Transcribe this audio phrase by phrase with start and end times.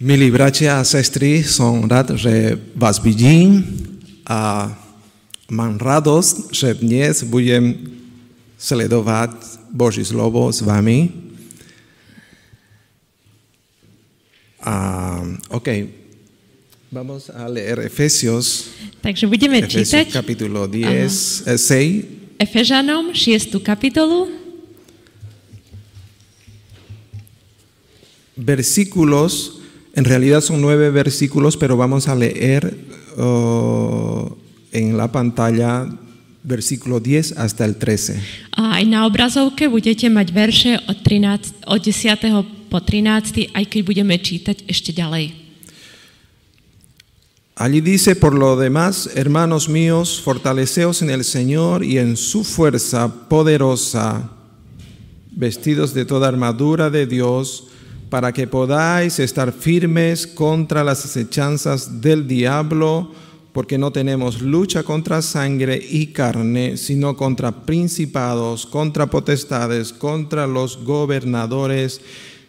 [0.00, 3.60] Milí bratia a sestry, som rád, že vás vidím
[4.24, 4.72] a
[5.52, 7.76] mám radosť, že dnes budem
[8.56, 9.36] sledovať
[9.68, 11.12] Boží slovo s vami.
[14.64, 15.20] A,
[15.52, 15.68] OK,
[16.88, 18.72] vamos a leer Efesios,
[19.04, 23.60] Takže budeme Efesios čítať capítulo 10, eh, 6, Efežanom 6.
[23.60, 24.32] kapitolu,
[28.40, 29.59] versículos,
[29.94, 32.76] en realidad son nueve versículos, pero vamos a leer
[33.16, 34.36] oh,
[34.72, 35.88] en la pantalla
[36.42, 38.16] versículo 10 hasta el 13.
[38.56, 42.72] a aj na obrazovke budete mať verše od, 13, od 10.
[42.72, 43.52] po 13.
[43.52, 45.36] aj keď budeme čítať ešte ďalej.
[47.60, 53.28] Allí dice, por lo demás, hermanos míos, fortaleceos en el Señor y en su fuerza
[53.28, 54.32] poderosa,
[55.30, 57.68] vestidos de toda armadura de Dios,
[58.10, 63.12] para que podáis estar firmes contra las acechanzas del diablo,
[63.52, 70.84] porque no tenemos lucha contra sangre y carne, sino contra principados, contra potestades, contra los
[70.84, 72.00] gobernadores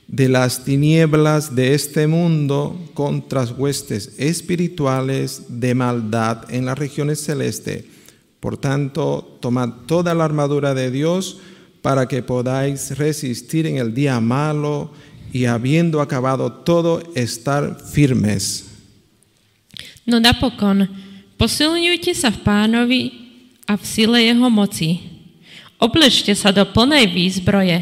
[0.07, 7.85] de las tinieblas de este mundo, contra huestes espirituales de maldad en las regiones celestes.
[8.39, 11.39] Por tanto, tomad toda la armadura de Dios
[11.81, 14.91] para que podáis resistir en el día malo
[15.31, 18.67] y habiendo acabado todo, estar firmes.
[20.03, 20.89] No napokon,
[21.39, 23.01] posilňujte sa v pánovi
[23.69, 24.99] a v sile jeho moci.
[25.81, 27.81] Oblečte sa do plnej výzbroje,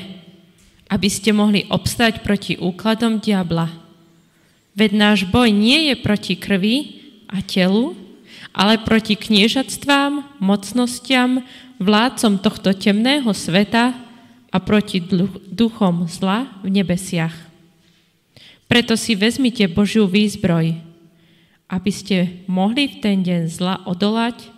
[0.88, 3.68] aby ste mohli obstať proti úkladom diabla.
[4.78, 6.78] Veď náš boj nie je proti krvi
[7.28, 7.98] a telu,
[8.56, 11.44] ale proti kniežatstvám, mocnostiam,
[11.80, 14.09] vládcom tohto temného sveta
[14.50, 15.02] a proti
[15.54, 17.34] duchom zla v nebesiach.
[18.70, 20.78] Preto si vezmite Božiu výzbroj,
[21.70, 24.50] aby ste mohli v ten deň zla odolať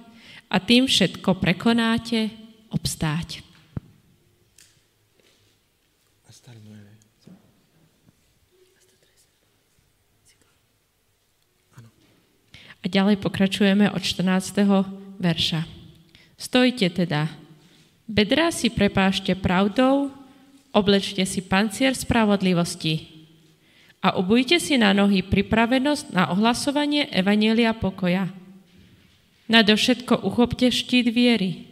[0.52, 2.32] a tým všetko prekonáte,
[2.72, 3.44] obstáť.
[12.82, 14.58] A ďalej pokračujeme od 14.
[15.22, 15.70] verša.
[16.34, 17.30] Stojte teda,
[18.12, 20.12] bedrá si prepášte pravdou,
[20.76, 23.08] oblečte si pancier spravodlivosti
[24.04, 28.28] a obujte si na nohy pripravenosť na ohlasovanie Evanielia pokoja.
[29.48, 31.68] Nadovšetko uchopte štít viery,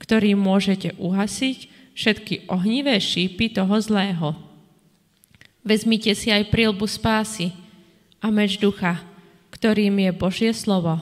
[0.00, 1.58] ktorý môžete uhasiť
[1.96, 4.36] všetky ohnivé šípy toho zlého.
[5.64, 7.50] Vezmite si aj prílbu spásy
[8.20, 9.00] a meč ducha,
[9.50, 11.00] ktorým je Božie slovo.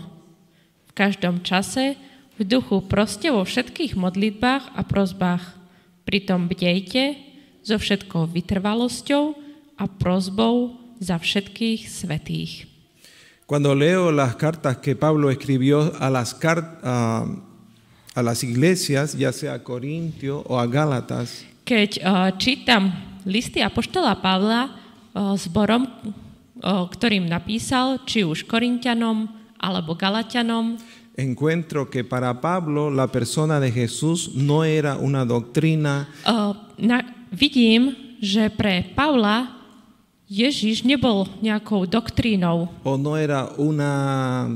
[0.89, 1.99] V každom čase
[2.35, 5.45] v duchu proste vo všetkých modlitbách a prozbách.
[6.05, 7.17] Pritom bdejte
[7.65, 9.25] so všetkou vytrvalosťou
[9.81, 12.69] a prozbou za všetkých svetých.
[13.45, 17.29] Cuando leo las cartas que Pablo escribió a las, a,
[18.15, 22.93] a las iglesias, ya sea a Corintio o a Gálatas, Keď uh, čítam
[23.25, 30.77] listy Apoštola Pavla uh, zborom, uh, ktorým napísal, či už Korintianom alebo Galatianom,
[31.17, 37.95] encuentro que para Pablo la persona de Jesús no era una doctrina, uh, na, vidím,
[38.21, 39.55] že pre Pavla
[40.27, 44.49] Ježiš nebol nejakou doktrínou o no era una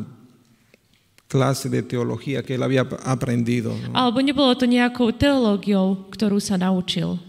[1.29, 3.77] clase de teología que él había aprendido.
[3.77, 3.95] ¿no?
[3.95, 7.21] alebo nebolo to nejakou teológiou, ktorú sa naučil.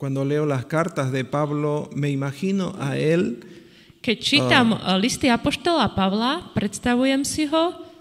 [0.00, 3.38] Cuando leo las cartas de Pablo, me imagino a él
[4.02, 7.91] Keď čítam uh, listy Apoštola Pavla, predstavujem si ho,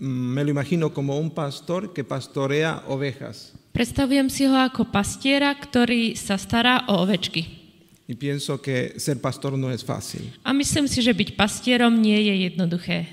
[0.00, 3.52] me lo imagino como un pastor que pastorea ovejas.
[3.70, 7.60] predstavujem si ho ako pastiera, ktorý sa stará o ovečky.
[8.10, 10.26] Y pienso que ser pastor no es fácil.
[10.42, 13.06] A myslím si, že byť pastierom nie je jednoduché.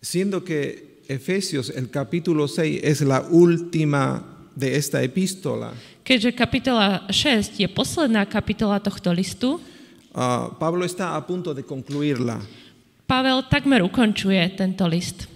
[0.00, 4.24] Siendo que Efesios, el capítulo 6, es la última
[4.56, 5.76] de esta epístola,
[6.06, 9.58] Keďže kapitola 6 je posledná kapitola tohto listu,
[10.14, 12.38] ah, Pablo está a punto de concluirla.
[13.06, 15.30] Pavel takmer ukončuje tento list.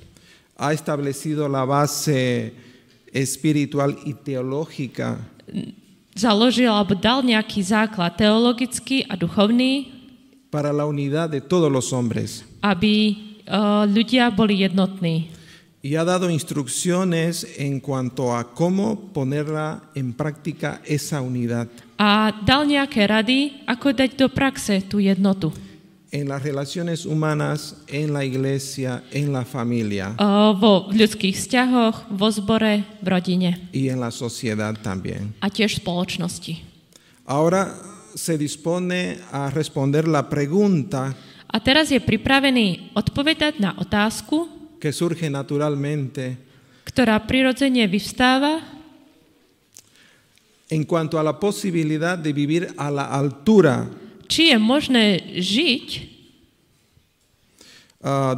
[0.58, 2.52] Ha establecido la base
[3.14, 5.19] espiritual y teológica
[6.11, 9.88] Založil alebo dal nejaký základ teologický a duchovný,
[10.50, 12.43] para la unidad de todos los hombres.
[12.61, 15.31] aby uh, ľudia boli jednotní.
[15.81, 22.69] Y ha dado instrucciones en cuanto a cómo ponerla en práctica esa unidad A dal
[22.69, 25.52] nejaké rady, ako dať do praxe tú jednotu.
[26.10, 32.28] En las relaciones humanas, en la iglesia, en la familia Uh, vo ľudských vzťahoch, vo
[32.30, 35.34] zbore, v rodine y en la sociedad también.
[35.40, 36.54] a tiež v spoločnosti.
[37.26, 37.70] Ahora
[38.14, 41.14] se dispone a responder la pregunta
[41.50, 44.46] A teraz je pripravený odpovedať na otázku,
[44.78, 46.50] que surge naturalmente
[46.86, 48.58] ktorá prirodzene vyvstáva
[50.70, 53.90] en cuanto a la posibilidad de vivir a la altura
[54.30, 55.88] či je možné žiť,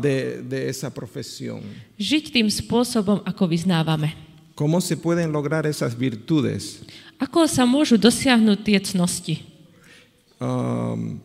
[0.00, 1.60] de, de esa profesión.
[2.00, 4.16] žiť tým spôsobom, ako vyznávame.
[4.56, 6.82] ¿Cómo se pueden lograr esas virtudes?
[7.20, 9.36] Ako sa môžu dosiahnuť tie cnosti?
[10.42, 11.22] Um,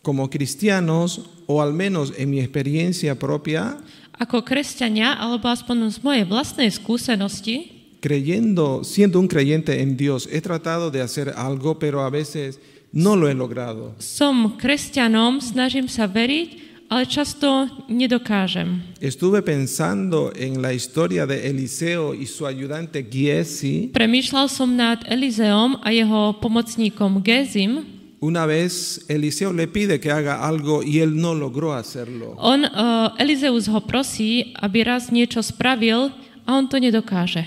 [0.00, 3.80] como cristianos, o al menos en mi experiencia propia,
[4.18, 7.70] Ako kresťania, alebo aspoň z mojej vlastnej skúsenosti,
[8.02, 12.58] creyendo, siendo un creyente en Dios, he tratado de hacer algo, pero a veces
[12.92, 13.94] no lo he logrado.
[13.98, 18.80] som kresťanom, snažím sa veriť, ale často nedokážem.
[19.00, 23.92] Estuve pensando en la historia de Eliseo y su ayudante Giesi.
[23.92, 27.84] Premýšľal som nad Elizeom a jeho pomocníkom Gezim.
[28.18, 32.34] Una vez Eliseo le pide que haga algo y él no logró hacerlo.
[32.40, 36.10] On, uh, Elizeus ho prosí, aby raz niečo spravil
[36.42, 37.46] a on to nedokáže.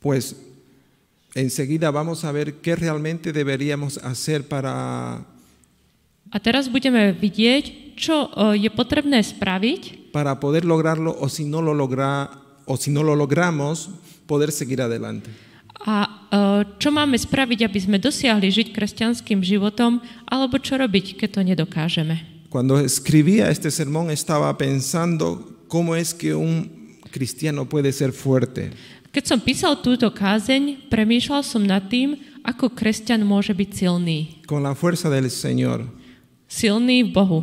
[0.00, 0.36] Pues
[1.34, 5.26] enseguida vamos a ver qué realmente deberíamos hacer para,
[6.34, 11.62] A teraz budeme vidieť, čo uh, je potrebné spraviť, para poder lograrlo o si no
[11.62, 12.26] lo logra,
[12.66, 13.90] o si no lo logramos,
[14.26, 15.30] poder seguir adelante.
[15.84, 21.28] a uh, čo máme spraviť, aby sme dosiahli žiť kresťanským životom, alebo čo robiť, keď
[21.28, 22.16] to nedokážeme.
[22.48, 26.70] Cuando escribía este sermón estaba pensando cómo es que un
[27.10, 28.72] cristiano puede ser fuerte.
[29.14, 34.42] Keď som písal túto kázeň, premýšľal som nad tým, ako kresťan môže byť silný.
[34.42, 35.86] con la fuerza del Señor.
[36.50, 37.40] Silný v Bohu.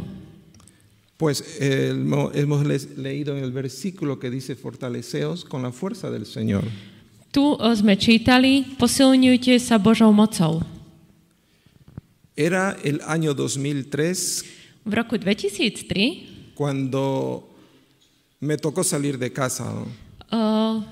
[1.17, 6.11] Pues eh, hemo- hemos le- leído en el versículo que dice fortaleceos con la fuerza
[6.11, 6.67] del Señor.
[7.31, 10.59] Tu uh, sme čítali, posilňujte sa Božou mocou.
[12.35, 17.47] Era el año 2003 V roku 2003 cuando
[18.41, 19.63] me tocó salir de casa.
[19.71, 19.87] ¿no?
[20.35, 20.83] uh,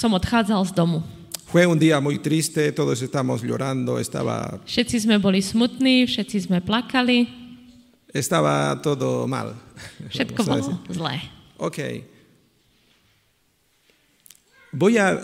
[0.00, 1.04] som odchádzal z domu.
[1.52, 6.62] Fue un día muy triste, todos estamos llorando, estaba, Všetci sme boli smutní, všetci sme
[6.64, 7.26] plakali,
[8.14, 9.52] estaba todo mal.
[10.08, 11.20] všetko bolo zlé.
[11.60, 11.78] Ok.
[14.72, 15.18] Voy a,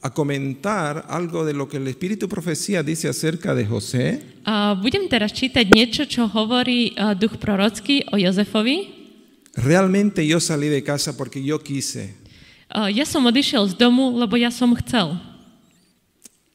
[0.00, 4.22] a comentar algo de lo que el Espíritu Profecía dice acerca de José.
[4.46, 9.02] A budem teraz čítať niečo, čo hovorí uh, duch prorocký o Jozefovi.
[9.58, 12.23] Realmente yo salí de casa porque yo quise.
[12.72, 15.16] Uh, ja som odišiel z domu, lebo ja som chcel.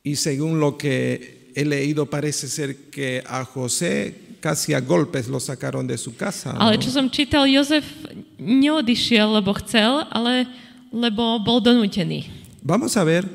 [0.04, 5.40] Y según lo que he leído, parece ser que a José casi a golpes lo
[5.40, 6.54] sacaron de su casa.
[6.54, 6.60] ¿no?
[6.60, 7.86] Ale čo som čítal, Jozef
[8.40, 10.48] neodišiel, lebo chcel, ale
[10.90, 12.26] lebo bol donútený.
[12.64, 13.28] Vamos a ver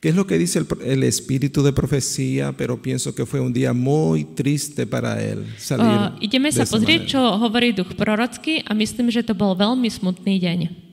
[0.00, 3.52] qué es lo que dice el, el espíritu de profecía, pero pienso que fue un
[3.52, 5.86] día muy triste para él salir.
[5.86, 7.12] Uh, ideme de sa pozrieť, manera.
[7.16, 10.89] čo hovorí duch prorocký a myslím, že to bol veľmi smutný deň.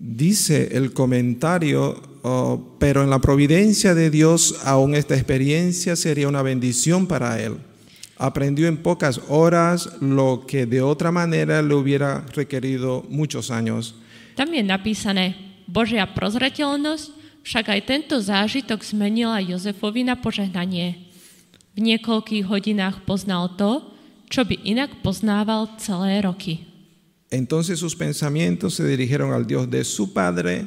[0.00, 6.40] Dice el comentario, oh, pero en la providencia de Dios aún esta experiencia sería una
[6.40, 7.58] bendición para él.
[8.16, 13.94] Aprendió en pocas horas lo que de otra manera le hubiera requerido muchos años.
[14.40, 15.36] Tam je napísané,
[15.68, 20.96] Božia prozreteľnosť však aj tento zážitok zmenila Jozefovi na požehnanie.
[21.76, 23.84] V niekoľkých hodinách poznal to,
[24.32, 26.69] čo by inak poznával celé roky.
[27.30, 30.66] Entonces sus pensamientos se dirigieron al Dios de su padre,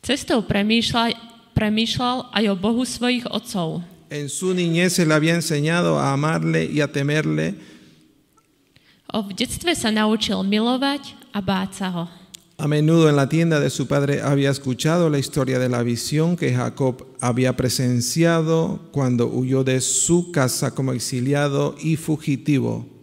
[0.00, 1.12] Cestou premýšľal,
[1.52, 3.84] premýšľal aj o Bohu svojich otcov.
[4.08, 7.54] En su niñez se le había enseñado a amarle y a temerle.
[9.12, 12.04] O, v detstve sa naučil milovať a báť sa ho.
[12.60, 16.36] A menudo en la tienda de su padre había escuchado la historia de la visión
[16.36, 22.99] que Jacob había presenciado cuando huyó de su casa como exiliado y fugitivo.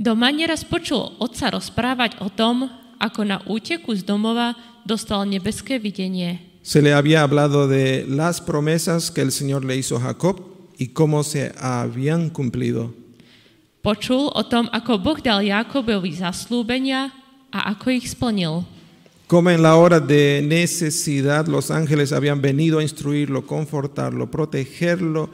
[0.00, 4.56] Doma neraz počul otca rozprávať o tom, ako na úteku z domova
[4.88, 6.40] dostal nebeské videnie.
[6.64, 10.40] Se le había hablado de las promesas que el Señor le hizo a Jacob
[10.80, 12.96] y cómo se habían cumplido.
[13.84, 17.12] Počul o tom, ako Boh dal Jakobovi zaslúbenia
[17.52, 18.64] a ako ich splnil.
[19.28, 25.28] Como en la hora de necesidad los ángeles habían venido a instruirlo, confortarlo, protegerlo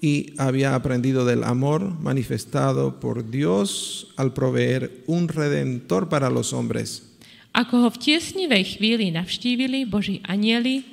[0.00, 7.06] y había aprendido del amor manifestado por Dios al proveer un redentor para los hombres.
[7.52, 10.86] Ako ho v tiesnivej chvíli navštívili Boží anieli,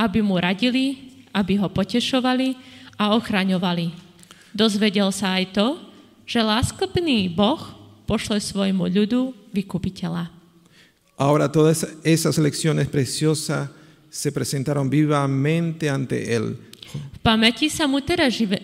[0.00, 0.96] aby mu radili,
[1.36, 2.56] aby ho potešovali
[2.96, 3.92] a ochraňovali.
[4.56, 5.66] Dozvedel sa aj to,
[6.24, 7.60] že láskopný Boh
[8.08, 10.32] pošle svojmu ľudu vykupiteľa.
[11.20, 13.68] Ahora todas esas lecciones preciosas
[14.08, 16.56] se presentaron vivamente ante él.
[16.90, 18.58] V pamäti sa mu teraz žive,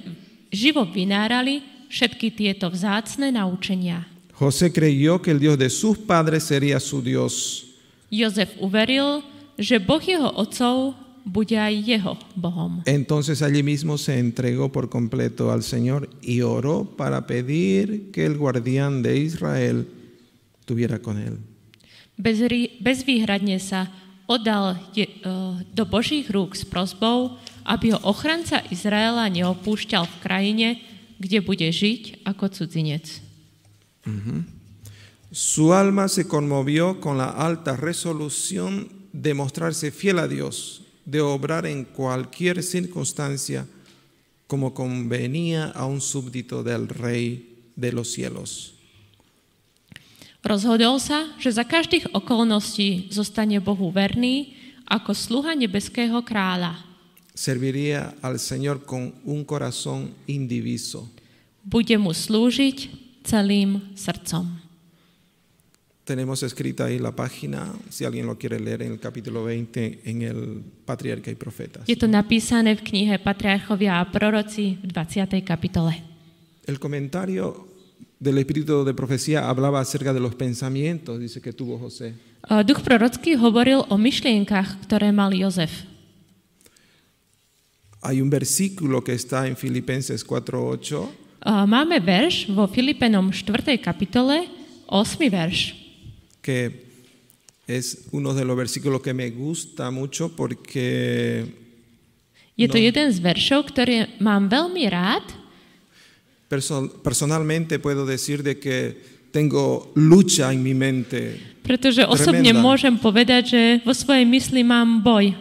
[0.50, 4.06] živo vynárali všetky tieto vzácne naučenia.
[4.37, 7.64] José creyó que el Dios de sus padres sería su Dios.
[8.12, 9.25] Jozef uveril,
[9.56, 10.95] že Boh jeho otcov
[11.26, 12.83] bude aj jeho Bohom.
[12.87, 18.37] Entonces allí mismo se entregó por completo al Señor y oró para pedir que el
[18.37, 19.88] guardián de Israel
[20.64, 21.40] tuviera con él.
[22.16, 22.40] Bez,
[22.80, 23.90] bezvýhradne sa
[24.25, 27.37] oddal je, uh, do Božích rúk s prosbou,
[27.67, 30.69] aby ho ochranca Izraela neopúšťal v krajine,
[31.19, 33.21] kde bude žiť ako cudzinec.
[35.35, 41.67] Su alma se conmovió con la alta resolución de mostrarse fiel a Dios, de obrar
[41.67, 43.67] en cualquier circunstancia
[44.47, 48.73] como convenía a un súbdito del Rey de los cielos.
[50.47, 54.55] Rozhodol sa, že za každých okolností zostane Bohu verný
[54.87, 56.86] ako sluha nebeského kráľa.
[57.37, 61.05] Serviría al Señor con un corazón indiviso.
[61.61, 62.88] Bude mu slúžiť
[63.28, 64.64] celým srdcom.
[66.07, 70.23] Tenemos escrita ahí la página, si alguien lo quiere leer en el capítulo 20, en
[70.23, 71.85] el Patriarca y Profetas.
[71.85, 75.45] Je to napísané v knihe Patriarchovia a proroci v 20.
[75.45, 76.00] kapitole.
[76.64, 77.69] El comentario
[78.19, 82.14] del Espíritu de Profecía hablaba acerca de los pensamientos, dice que tuvo José.
[82.49, 85.96] Uh, Duch prorocký hovoril o myšlienkach, ktoré mal Jozef.
[88.07, 93.79] Hay un versículo que está en Filipenses 4:8 Uh, Máme verš vo Filipenom 4.
[93.79, 94.47] kapitole,
[94.87, 95.31] 8.
[95.31, 95.75] verš.
[96.43, 96.71] que
[97.67, 101.47] es uno de los versículos que me gusta mucho porque
[102.57, 102.83] Je to No.
[102.83, 105.23] jeden z veršov, ktorý mám veľmi rád,
[106.49, 108.97] perso- personalmente puedo decir de que
[109.31, 111.39] tengo lucha en mi mente.
[111.63, 112.63] pretože osobne Tremenda.
[112.63, 115.35] môžem povedať, že vo svojej mysli mám boj.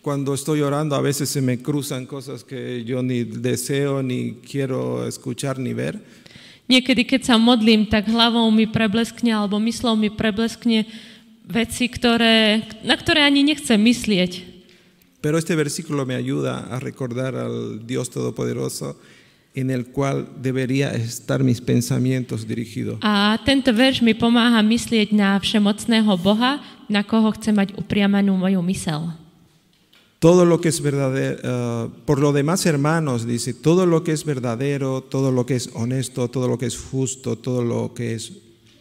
[0.00, 5.06] Cuando estoy orando a veces se me cruzan cosas que yo ni deseo, ni quiero
[5.06, 6.00] escuchar, ni ver.
[6.70, 10.86] Niekedy, keď sa modlím, tak hlavou mi prebleskne alebo myslou mi prebleskne
[11.44, 14.32] veci, ktoré, na ktoré ani nechcem myslieť.
[15.20, 18.96] Pero este versículo me ayuda a recordar al Dios Todopoderoso
[19.52, 22.96] en el cual debería estar mis pensamientos dirigidos.
[23.02, 28.62] A tento verš mi pomáha myslieť na všemocného Boha, na koho chcem mať upriamanú moju
[28.64, 29.12] mysel.
[30.20, 34.26] Todo lo que es verdadero, eh, por lo demás, hermanos, dice, todo lo que es
[34.26, 38.30] verdadero, todo lo que es honesto, todo lo que es justo, todo lo que es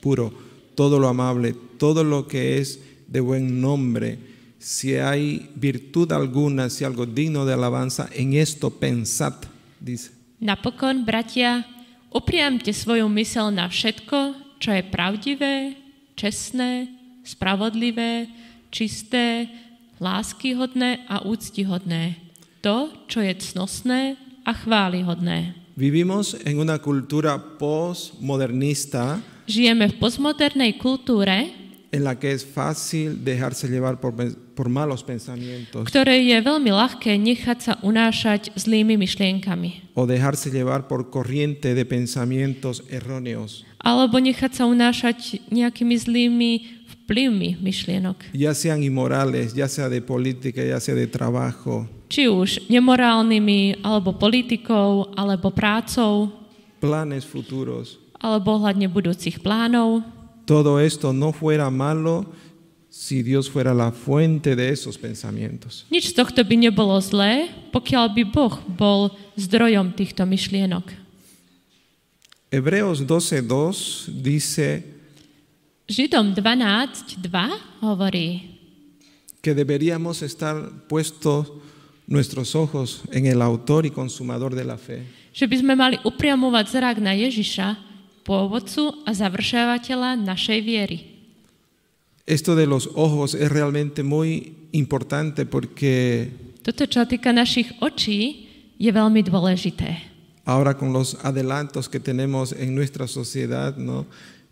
[0.01, 0.33] puro,
[0.75, 4.19] todo lo amable, todo lo que es de buen nombre,
[4.59, 9.35] si hay virtud alguna, si algo digno de alabanza, en esto pensad,
[9.79, 10.11] dice.
[10.39, 11.63] Napokon, bratia,
[12.11, 13.07] upriamte svoju
[13.51, 15.75] na všetko, čo je pravdivé,
[16.15, 16.91] čestné,
[17.23, 18.27] spravodlivé,
[18.71, 19.47] čisté,
[19.99, 22.15] láskyhodné a úctihodné.
[22.59, 25.55] To, čo je cnosné a chválihodné.
[25.79, 31.49] Vivimos en una cultura postmodernista Žijeme v postmodernej kultúre,
[31.89, 34.13] en la que es fácil dejarse llevar por,
[34.53, 39.95] por malos pensamientos ktorej je veľmi ľahké nechať sa unášať zlými myšlienkami.
[39.97, 46.51] o dejarse llevar por corriente de pensamientos erróneos, Alebo nechať sa unášať nejakými zlými
[47.09, 48.29] vplyvmi myšlienok.
[48.37, 54.13] ya sean inmorales, ya sea de política, ya sea de trabajo, Či už nemorálnymi, alebo
[54.13, 56.29] politikou, alebo prácou,
[56.77, 57.97] planes futuros.
[58.21, 60.05] alebo ohľadne budúcich plánov.
[60.45, 62.25] Todo esto no fuera malo
[62.89, 65.85] si Dios fuera la fuente de esos pensamientos.
[65.93, 69.01] Nič z tohto by nebolo zlé, pokiaľ by Boh bol
[69.37, 70.89] zdrojom týchto myšlienok.
[72.49, 74.81] Hebreos 12.2 dice
[75.89, 77.25] Židom 12.2
[77.81, 78.59] hovorí,
[79.41, 81.49] que deberíamos estar puestos
[82.07, 85.01] nuestros ojos en el autor y consumador de la fe.
[85.33, 87.77] že by sme mali upriamovať zrak na Ježiša,
[88.21, 90.99] pôvodcu a završávateľa našej viery.
[92.29, 96.29] Esto de los ojos es realmente muy importante porque
[96.61, 98.45] Toto, čo týka našich očí,
[98.77, 100.05] je veľmi dôležité.
[100.45, 104.05] ahora con los adelantos que tenemos en nuestra sociedad, ¿no?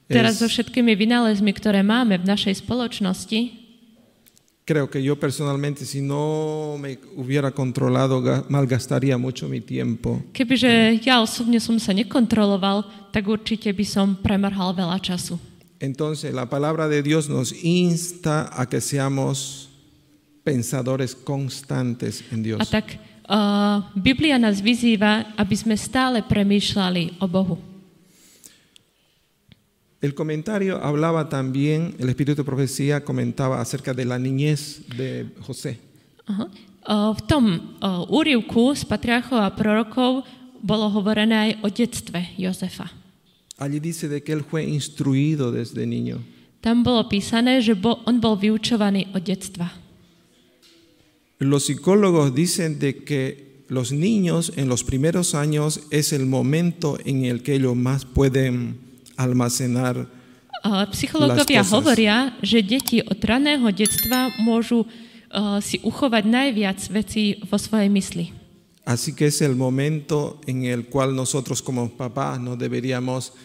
[0.08, 3.68] Teraz so všetkými vynálezmi, ktoré máme v našej spoločnosti,
[4.68, 10.20] creo que yo personalmente, si no me hubiera controlado, ga- malgastaría mucho mi tiempo.
[10.36, 12.84] kebyže ja osobne som sa nekontroloval,
[13.16, 15.40] tak určite by som premrhal veľa času.
[15.80, 19.70] Entonces, la palabra de Dios nos insta a que seamos
[20.44, 22.60] pensadores constantes en Dios.
[22.60, 22.98] A tak
[23.28, 27.56] uh, Biblia nás vyzýva, aby sme stále premýšľali o Bohu.
[30.08, 35.82] El comentario hablaba también, el Espíritu de Profecía comentaba acerca de la niñez de José.
[36.26, 36.48] Aha.
[36.88, 40.24] O, V tom o, úrivku z patriarchov a prorokov
[40.64, 42.88] bolo hovorené aj o detstve Jozefa.
[43.60, 46.24] Allí dice de que él fue instruido desde niño.
[46.64, 49.76] Tam bolo písané, že bol, on bol vyučovaný od detstva.
[51.44, 57.26] Los psicólogos dicen de que los niños en los primeros años es el momento en
[57.26, 58.87] el que ellos más pueden
[59.18, 60.08] almacenar
[60.92, 67.90] Psychológovia hovoria, že deti od raného detstva môžu uh, si uchovať najviac vecí vo svojej
[67.94, 68.26] mysli.
[68.88, 73.36] Así que es el momento en el cual nosotros como papás no deberíamos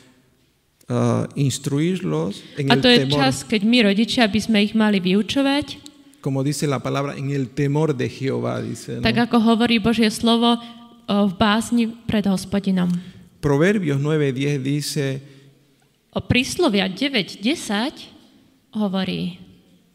[0.87, 4.79] ah, instruirlos en A el to je temor, čas, keď my rodičia by sme ich
[4.79, 5.91] mali vyučovať,
[6.23, 9.03] como dice la palabra, en el temor de Jehová, dice.
[9.03, 9.03] ¿no?
[9.03, 12.87] tak ako hovorí Božie slovo, uh, v bázni pred hospodinom.
[13.43, 15.19] Proverbios 9:10 dice,
[16.15, 17.93] O príslovia 9.10
[18.73, 19.39] hovorí,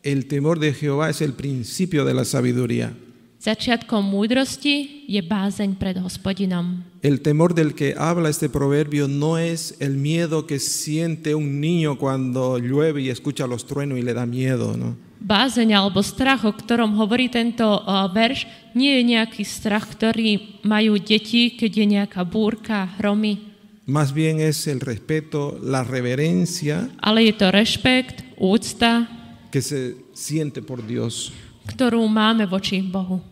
[0.01, 2.93] el temor de Jehová es el principio de la sabiduría.
[3.37, 6.83] začiatkom múdrosti je bázeň pred hospodinom.
[7.05, 11.97] El temor del que habla este proverbio no es el miedo que siente un niño
[11.97, 14.97] cuando llueve y escucha los truenos y le da miedo, ¿no?
[15.19, 18.45] Bázeň alebo strach, o ktorom hovorí tento uh, verš,
[18.77, 23.46] nie je nejaký strach, ktorý majú deti, keď je nejaká búrka, hromy,
[23.87, 29.07] Más bien es el respeto, la reverencia ale je to rešpekt, úcta,
[29.49, 31.31] que se siente por Dios.
[31.71, 33.23] ktorú máme voči Bohu.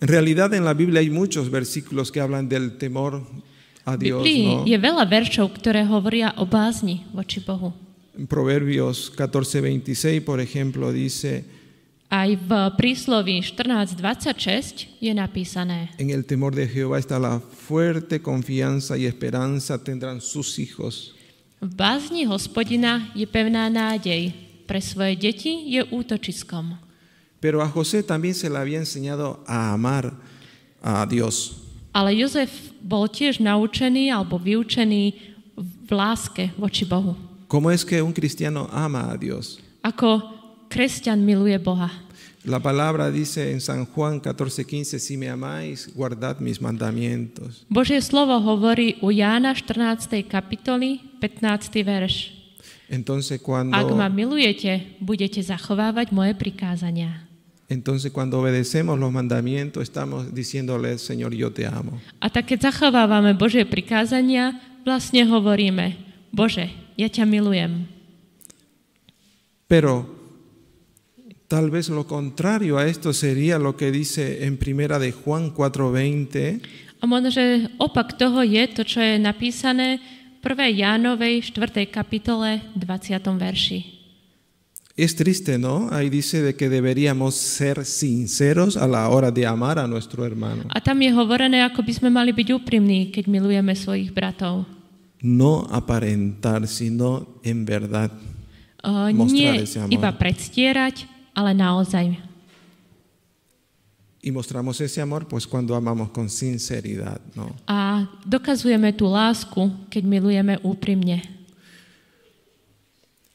[0.00, 3.24] En realidad en la Biblia hay muchos versículos que hablan del temor
[3.86, 4.64] a Dios, Biblii ¿no?
[4.68, 7.72] je veľa veršov, ktoré hovoria o bázni voči Bohu.
[8.20, 11.44] En Proverbios 14:26, por ejemplo, dice,
[12.12, 18.96] Aj v prísloví 14.26 je napísané en el temor de Jehová está la fuerte confianza
[18.98, 21.14] y esperanza tendrán sus hijos.
[21.64, 24.36] V bázni hospodina je pevná nádej,
[24.68, 26.76] pre svoje deti je útočiskom.
[27.40, 30.12] Pero a José también se le había enseñado a amar
[30.84, 31.56] a Dios.
[31.94, 32.50] Ale Jozef
[32.82, 35.14] bol tiež naučený alebo vyučený
[35.56, 37.16] v láske voči Bohu.
[37.48, 39.62] ¿Cómo es que un cristiano ama a Dios?
[39.80, 40.33] Ako
[40.74, 42.02] kresťan miluje Boha.
[42.44, 47.64] La palabra dice en San Juan 14:15, si me amáis, guardad mis mandamientos.
[47.70, 50.26] Božie slovo hovorí u Jána 14.
[50.26, 51.80] kapitoly 15.
[51.86, 52.34] verš.
[52.90, 57.24] Entonces Ak cuando, ma milujete, budete zachovávať moje prikázania.
[57.64, 61.96] entonces cuando obedecemos los mandamientos estamos diciéndole, Señor, yo te amo.
[62.20, 65.96] A tak keď zachovávame Božie prikázania, vlastne hovoríme,
[66.28, 66.68] Bože,
[67.00, 67.88] ja ťa milujem.
[69.64, 70.23] Pero
[71.48, 76.60] tal vez lo contrario a esto sería lo que dice en primera de Juan 4:20,
[77.00, 80.00] A možno, že opak toho je to, čo je napísané
[80.40, 80.72] v 1.
[80.72, 81.84] Jánovej 4.
[81.92, 83.36] kapitole 20.
[83.36, 83.80] verši.
[84.96, 85.90] Es triste, ¿no?
[85.90, 90.64] Ahí dice de que deberíamos ser sinceros a la hora de amar a nuestro hermano.
[90.70, 94.64] A tam je hovorené, ako by sme mali byť úprimní, keď milujeme svojich bratov.
[95.20, 98.14] No aparentar, sino en verdad.
[98.84, 99.92] Uh, Mostrar nie ese amor.
[99.92, 102.16] iba predstierať, ale naozaj.
[104.22, 107.54] Y mostramos ese amor pues cuando amamos con sinceridad, ¿no?
[107.66, 111.34] A dokazujeme tú lásku, keď milujeme úprimne.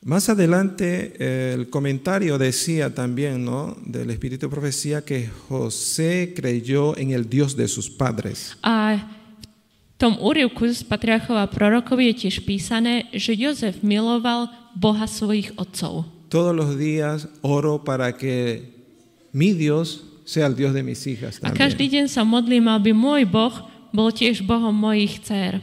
[0.01, 3.77] Más adelante eh, el comentario decía también, ¿no?
[3.85, 8.57] Del Espíritu de Profecía que José creyó en el Dios de sus padres.
[8.63, 8.97] A
[9.99, 16.07] tom úrivku z patriarchov a prorokov je tiež písané, že Jozef miloval Boha svojich otcov.
[16.30, 18.70] Todos los días oro para que
[19.34, 22.06] mi Dios sea el Dios de mis hijas A každý también.
[22.06, 25.58] deň sa modlím, aby môj Boh bol tiež Bohom mojich dcer.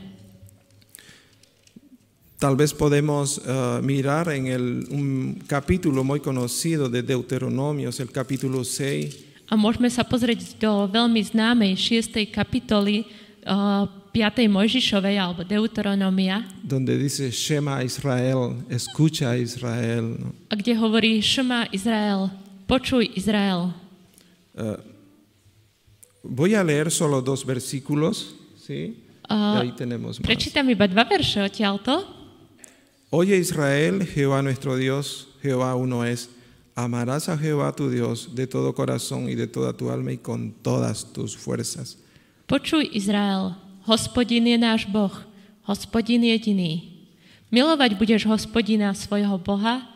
[2.36, 8.60] Tal vez podemos eh, mirar en el, un capítulo muy conocido de Deuteronomios, el capítulo
[8.60, 12.18] 6, A môžeme sa pozrieť do veľmi známej 6.
[12.34, 13.06] kapitoly
[13.46, 14.48] uh, 5.
[14.48, 20.16] Mojžišovej alebo Deuteronomia, donde dice Shema Israel, escucha Israel.
[20.16, 20.32] ¿no?
[20.48, 22.32] a kde hovorí Šma Izrael,
[22.64, 23.76] počuj Izrael.
[26.24, 29.04] Voy a leer solo dos versículos, ¿sí?
[29.28, 30.24] Y ahí tenemos más.
[30.24, 32.08] Prečítam iba dva verše odtiaľto.
[33.10, 36.30] Oye Israel, Jehová nuestro Dios, Jehová uno es.
[36.74, 40.52] Amarás a Jehová tu Dios de todo corazón y de toda tu alma y con
[40.62, 41.98] todas tus fuerzas.
[42.46, 45.14] Počuj Izrael, hospodin je náš Boh,
[45.64, 46.92] hospodin jediný.
[47.54, 49.86] Milovať budeš hospodina svojho Boha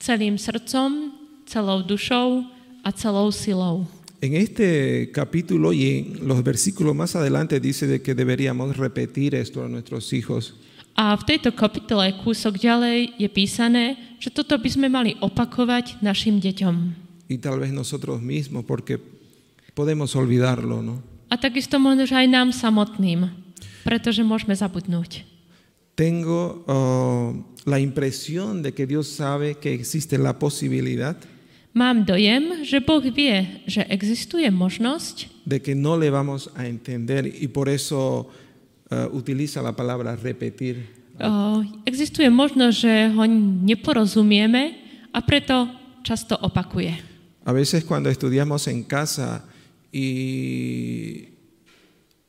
[0.00, 1.12] celým srdcom,
[1.44, 2.48] celou dušou
[2.80, 3.86] a celou silou.
[4.24, 9.62] En este capítulo y en los versículos más adelante dice de que deberíamos repetir esto
[9.62, 10.56] a nuestros hijos.
[10.96, 16.40] A v tejto kapitole kúsok ďalej je písané, že toto by sme mali opakovať našim
[16.40, 17.04] deťom.
[17.28, 19.00] y tal vez nosotros mismos, porque
[19.74, 21.13] podemos olvidarlo, ¿no?
[21.28, 23.32] A takisto možno, že aj nám samotným,
[23.82, 25.24] pretože môžeme zabudnúť.
[25.94, 27.30] Tengo oh,
[27.64, 31.14] la impresión de que Dios sabe que existe la posibilidad
[31.74, 37.26] Mám dojem, že Boh vie, že existuje možnosť, de que no le vamos a entender
[37.26, 38.30] y por eso
[38.94, 40.86] eh, utiliza la palabra repetir.
[41.18, 43.26] o, existuje možnosť, že ho
[43.66, 44.62] neporozumieme
[45.10, 45.66] a preto
[46.06, 46.94] často opakuje.
[47.42, 49.42] A veces cuando estudiamos en casa
[49.94, 51.28] y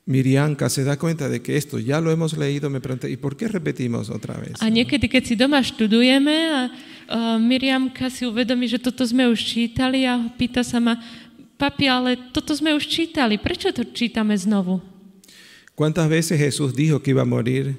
[0.06, 3.36] Mirianka se da cuenta de que esto ya lo hemos leído, me pregunta, ¿y por
[3.36, 4.54] qué repetimos otra vez?
[4.62, 6.60] A niekedy, keď si doma študujeme a
[7.10, 11.02] uh, Miriamka si uvedomí, že toto sme už čítali a pýta sa ma,
[11.58, 14.78] papi, ale toto sme už čítali, prečo to čítame znovu?
[15.74, 17.74] ¿Cuántas veces Jesús dijo que iba a morir?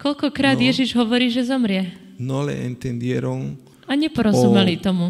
[0.00, 0.64] Koľkokrát No.
[0.66, 3.60] Ježiš hovorí, že zomrie No le entendieron.
[3.84, 5.06] a neporozumeli O- tomu.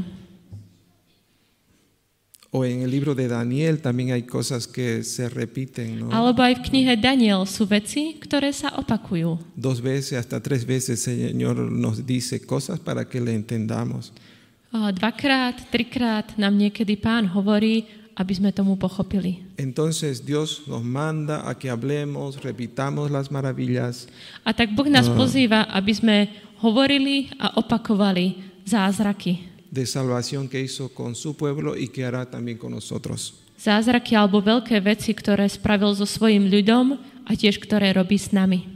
[2.52, 6.12] O en el libro de Daniel también hay cosas que se repiten, ¿no?
[6.12, 9.40] Alebo aj v knihe Daniel sú veci, ktoré sa opakujú.
[9.56, 14.12] Dos veces, hasta tres veces Señor nos dice cosas para que le entendamos.
[14.68, 17.88] Dvakrát, trikrát nám niekedy pán hovorí,
[18.20, 19.40] aby sme tomu pochopili.
[19.56, 24.12] Entonces Dios nos manda a que hablemos, repitamos las maravillas
[24.44, 26.16] A tak Boh nás pozýva, aby sme
[26.60, 29.51] hovorili a opakovali zázraky.
[29.72, 33.40] De salvación que hizo con su pueblo y que hará también con nosotros.
[33.56, 38.68] Zázraky alebo veľké veci, ktoré spravil so svojim ľudom a tiež ktoré robí s nami.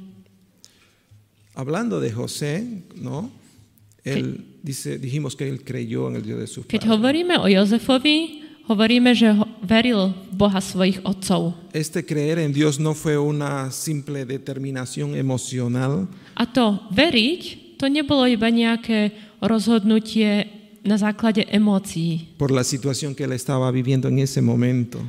[1.54, 2.64] Hablando de José,
[2.96, 3.30] ¿no?
[4.04, 6.92] Él dice, dijimos que él creyó en el Dios de sus Keď padres.
[6.94, 11.58] hovoríme o Jozefovi, hovoríme, že ho- veril v Boha svojich otcov.
[11.74, 16.06] Este creer en Dios no fue una simple determinación emocional,
[16.38, 19.10] A to veriť, to nebolo iba nejaké
[19.42, 20.55] rozhodnutie
[20.86, 22.34] na základe emócií.
[22.38, 25.02] por la situación que él estaba viviendo en ese momento.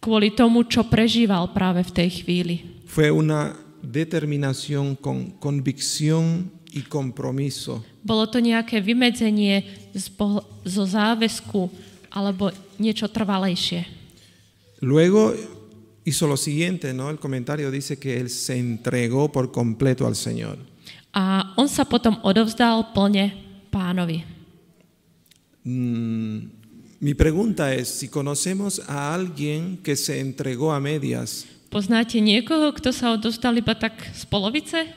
[0.00, 2.56] Kvôli tomu, čo prežíval práve v tej chvíli.
[2.88, 7.84] Fue una determinación con convicción y compromiso.
[8.00, 9.60] Bolo to nejaké vymedzenie
[9.92, 11.68] z pohl- zo záväzku
[12.08, 12.48] alebo
[12.80, 13.84] niečo trvalejšie.
[14.80, 15.36] Luego
[16.04, 17.10] hizo lo siguiente, ¿no?
[17.10, 20.56] El comentario dice que él se entregó por completo al Señor.
[21.12, 23.34] A on sa potom odovzdal plne
[23.68, 24.24] pánovi.
[25.64, 26.38] Mm,
[27.00, 32.90] mi pregunta es, si conocemos a alguien que se entregó a medias, Poznáte niekoho, kto
[32.90, 34.90] sa odovzdal iba tak z polovice?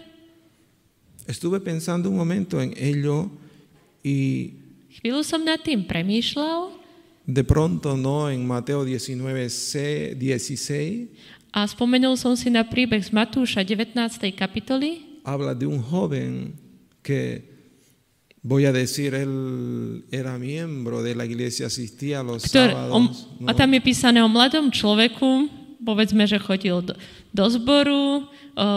[1.30, 3.30] estuve pensando un momento en ello
[4.04, 4.52] y
[5.00, 6.82] Chvíľu som nad tým premýšľal
[7.24, 8.28] de pronto, ¿no?
[8.28, 9.16] En Mateo 19,
[9.48, 11.08] C- 16,
[11.56, 13.96] a spomenul som si na príbeh z Matúša 19.
[14.36, 16.52] kapitoly, habla de un joven
[17.06, 17.40] que,
[18.44, 23.28] voy a decir, él era miembro de la iglesia, asistía a los Ktor, on, sábados.
[23.48, 23.56] a ¿no?
[23.56, 25.48] tam je písané o mladom človeku,
[25.80, 26.94] povedzme, že chodil do,
[27.32, 28.68] do zboru, o,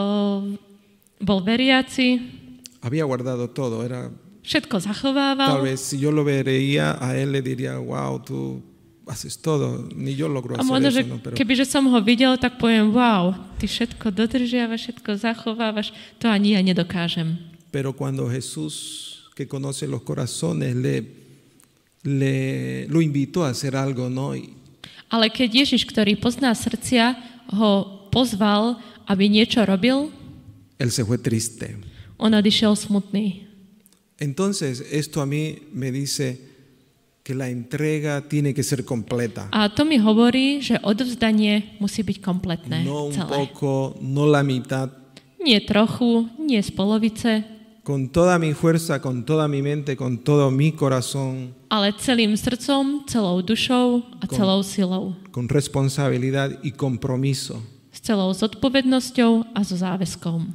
[1.19, 2.39] bol veriaci,
[2.87, 4.15] Había guardado todo, era
[4.47, 8.63] všetko Tal zachovával vez si yo lo vería a él le diría, wow, tú
[9.07, 9.89] haces todo.
[9.95, 11.19] Ni yo logro a hacer možno, že eso, ¿no?
[11.19, 15.91] Pero, kebyže som ho videl, tak poviem, wow, ty všetko dodržiavaš, všetko zachovávaš,
[16.23, 17.39] to ani ja nedokážem.
[17.71, 21.05] pero cuando Jesús, que conoce los corazones, le,
[22.03, 24.33] le lo invitó a hacer algo, ¿no?
[24.35, 24.57] Y
[25.07, 27.15] Ale keď Ježiš, ktorý pozná srdcia,
[27.55, 30.11] ho pozval, aby niečo robil,
[30.81, 31.77] él se fue triste.
[32.19, 33.45] on odišiel smutný.
[34.19, 36.41] Entonces, esto a mí me dice
[37.23, 39.47] que la entrega tiene que ser completa.
[39.53, 43.31] A to mi hovorí, že odovzdanie musí byť kompletné, No un celé.
[43.47, 44.91] poco, no la mitad.
[45.39, 47.45] Nie trochu, nie z polovice,
[47.87, 53.07] Con toda mi fuerza, con toda mi mente, con todo mi corazón, ale celým srdcom,
[53.07, 55.15] celou dušou a celou silou.
[55.31, 57.63] con responsabilidad y compromiso.
[57.95, 60.51] S celou zodpovednosťou a so záväzkom.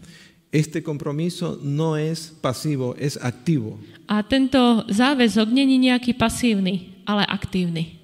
[0.51, 3.79] Este compromiso no es pasivo, es activo.
[4.11, 7.95] A tento záväzok není nejaký pasívny, ale aktívny.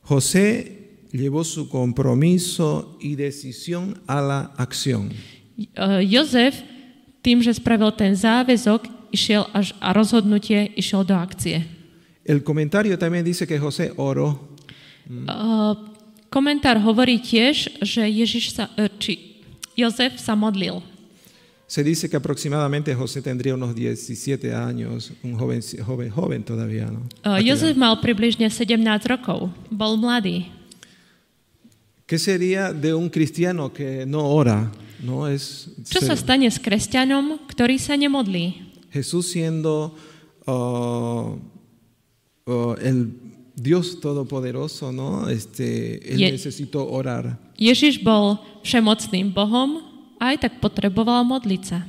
[0.00, 0.80] José
[1.12, 5.12] llevó su compromiso y decisión a la acción.
[5.60, 6.79] E, Jozef
[7.20, 11.64] tým, že spravil ten záväzok, išiel až a rozhodnutie išiel do akcie.
[12.24, 14.38] El comentario también dice que José oró.
[15.10, 15.74] Uh,
[16.30, 18.70] komentár hovorí tiež, že Ježiš sa,
[19.02, 19.42] či
[19.74, 20.78] Jozef sa modlil.
[21.66, 27.06] Se dice que aproximadamente José tendría unos 17 años, un joven, joven, joven todavía, ¿no?
[27.22, 30.50] Uh, Jozef mal približne 17 rokov, bol mladý.
[32.06, 34.70] ¿Qué sería de un cristiano que no ora?
[35.02, 35.26] ¿No?
[35.26, 38.72] Es Čo sa stane s kresťanom, ktorý sa nemodlí?
[38.90, 39.94] Jesús siendo
[40.46, 41.34] ah,
[42.46, 43.14] ah, el
[43.60, 45.28] Dios todopoderoso, ¿no?
[45.28, 47.36] Este, él Ye- necesitó orar.
[47.60, 49.84] Ježiš bol všemocným Bohom
[50.16, 51.84] a aj tak potreboval modliť sa.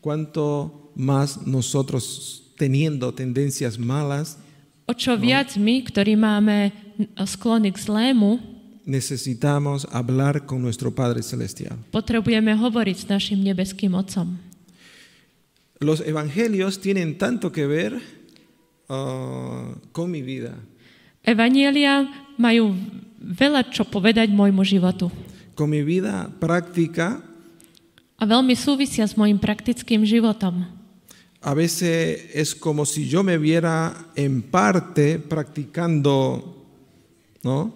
[0.00, 4.40] Cuanto más nosotros teniendo tendencias malas,
[4.88, 6.74] O čo viac my, ktorí máme
[7.22, 8.42] sklony k zlému,
[8.86, 11.76] necesitamos hablar con nuestro Padre Celestial.
[11.92, 14.38] potrebujeme hovoriť s našim nebeským Otcom.
[15.80, 17.96] Los evangelios tienen tanto que ver
[18.88, 20.56] ah, con mi vida,
[21.20, 22.08] Evanielia
[22.40, 22.72] majú
[23.20, 25.12] veľa čo povedať môjmu životu
[25.60, 27.20] con mi vida práctica.
[28.16, 30.64] a veľmi súvisia s môjim praktickým životom.
[31.40, 36.44] A veces es como si yo me viera en parte practicando,
[37.40, 37.72] ¿no?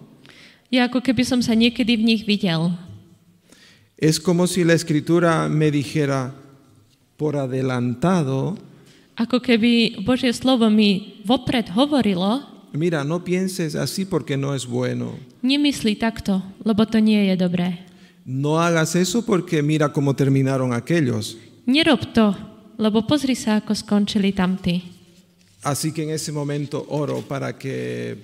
[0.71, 2.75] Ako keby som sa niekedy v nich videl.
[3.97, 6.35] Es como si la escritura me dijera
[7.17, 8.57] por adelantado,
[9.15, 12.43] Ako keby Božie slovo mi vopred hovorilo,
[12.75, 15.15] mira, no pienses así porque no es bueno.
[15.41, 17.79] nemyslí takto, lebo to nie je dobré.
[18.25, 21.37] No hagas eso porque mira cómo terminaron aquellos.
[21.65, 22.35] Nerob to,
[22.77, 24.83] lebo pozri sa, ako skončili tamtí.
[25.63, 28.19] Así que en ese momento oro para que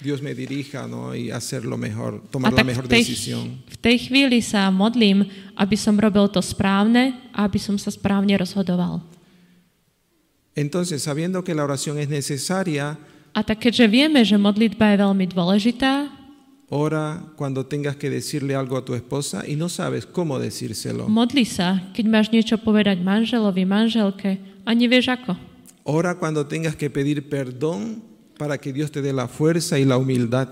[0.00, 1.14] Dios me dirija ¿no?
[1.14, 3.58] y hacer lo mejor, tomar la mejor v tej, decisión.
[3.66, 5.26] v tej chvíli sa modlím,
[5.58, 9.02] aby som robil to správne a aby som sa správne rozhodoval.
[10.54, 12.98] Entonces, sabiendo que la oración es necesaria,
[13.34, 16.10] A tak keďže vieme, že modlitba je veľmi dôležitá,
[16.68, 21.06] ora cuando tengas que decirle algo a tu esposa y no sabes cómo decírselo.
[21.06, 25.32] modli sa, keď máš niečo povedať manželovi, manželke a nevieš ako.
[25.86, 28.02] Ora cuando tengas que pedir perdón
[28.38, 30.48] para que Dios te dé la fuerza y la humildad.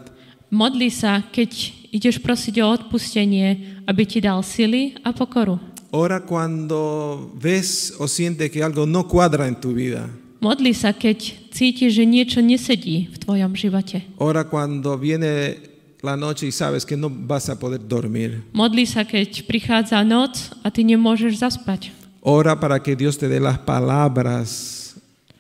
[0.51, 1.51] Modli sa, keď
[1.91, 5.59] ideš prosiť o odpustenie, aby ti dal sily a pokoru.
[5.91, 10.07] Ora cuando ves o sientes que algo no cuadra en tu vida.
[10.39, 14.07] Modli sa, keď cítiš, že niečo nesedí v tvojom živote.
[14.21, 15.57] Ora cuando viene
[16.03, 18.47] la noche y sabes que no vas a poder dormir.
[18.55, 21.91] Modli sa, keď prichádza noc a ty nemôžeš zaspať.
[22.23, 24.95] Ora para que Dios te dé las palabras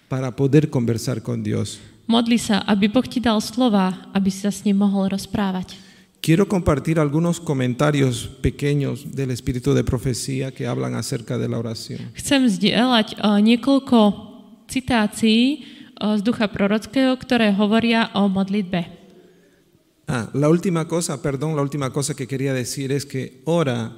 [0.08, 1.78] para poder conversar con Dios.
[2.06, 5.74] Modli sa, aby Boh ti dal slova, aby si sa s ním mohol rozprávať.
[6.22, 12.02] Quiero compartir algunos comentarios pequeños del espíritu de profecía que hablan acerca de la oración.
[12.18, 13.98] Chcem zdieľať eh, niekoľko
[14.66, 18.96] citácií eh, z ducha prorockého, ktoré hovoria o modlitbe.
[20.06, 23.90] Ah, la última cosa, perdón, la última cosa que quería decir es que ora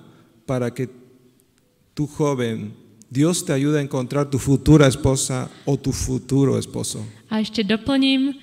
[0.48, 0.88] para que
[1.92, 2.72] tu joven,
[3.08, 7.00] Dios te ayude a encontrar tu futura esposa o tu futuro esposo.
[7.32, 8.36] A ešte doplním,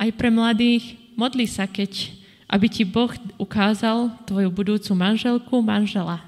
[0.00, 2.08] aj pre mladých, modli sa, keď,
[2.48, 6.24] aby ti Boh ukázal tvoju budúcu manželku, manžela.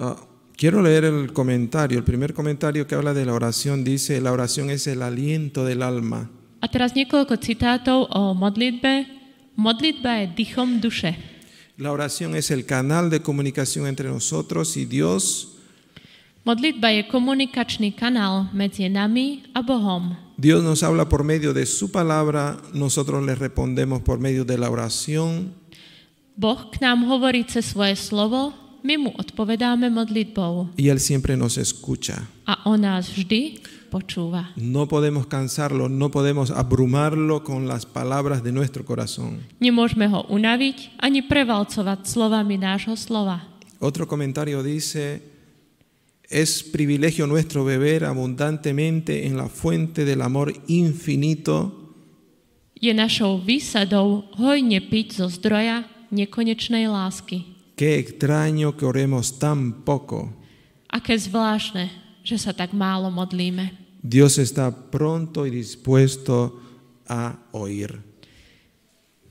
[0.00, 0.16] Ah,
[0.56, 2.00] quiero leer el comentario.
[2.00, 5.84] El primer comentario que habla de la oración dice, la oración es el aliento del
[5.84, 6.28] alma.
[6.64, 9.04] A teraz niekoľko citátov o modlitbe.
[9.60, 11.16] Modlitba je dychom duše.
[11.76, 15.55] La oración es el canal de comunicación entre nosotros y Dios.
[16.46, 20.14] Modlitba je komunikačný kanál medzi nami a Bohom.
[20.38, 24.70] Dios nos habla por medio de su palabra, nosotros le respondemos por medio de la
[24.70, 25.50] oración.
[26.38, 28.54] Boh k nám hovorí cez svoje slovo,
[28.86, 32.30] my mu odpovedáme modlitbou y Él siempre nos escucha.
[32.46, 33.58] a on nás vždy
[33.90, 34.54] počúva.
[34.54, 39.42] No podemos cansarlo, no podemos abrumarlo con las palabras de nuestro corazón.
[39.58, 43.42] Nemôžeme ho unaviť ani prevalcovať slovami nášho slova.
[43.82, 45.34] Otro comentario dice,
[46.30, 51.86] es privilegio nuestro beber abundantemente en la fuente del amor infinito
[52.76, 57.56] Je našou výsadou hojne piť zo zdroja nekonečnej lásky.
[57.72, 60.28] Qué extraño que oremos tan poco.
[60.92, 61.88] Aké zvláštne,
[62.20, 63.72] že sa tak málo modlíme.
[64.04, 66.60] Dios está pronto y dispuesto
[67.08, 67.96] a oír.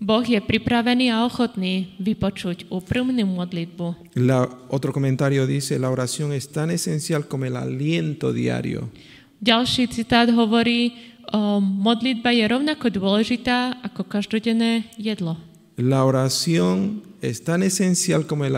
[0.06, 4.14] Boh je pripravený a ochotný vypočuť úprimnú modlitbu.
[4.22, 8.94] La- otro comentario dice, la oración es tan esencial como el aliento diario.
[9.42, 10.94] Ďalší citát hovorí,
[11.34, 15.42] o, modlitba je rovnako dôležitá ako každodenné jedlo.
[15.82, 18.54] La oración es tan esencial como el...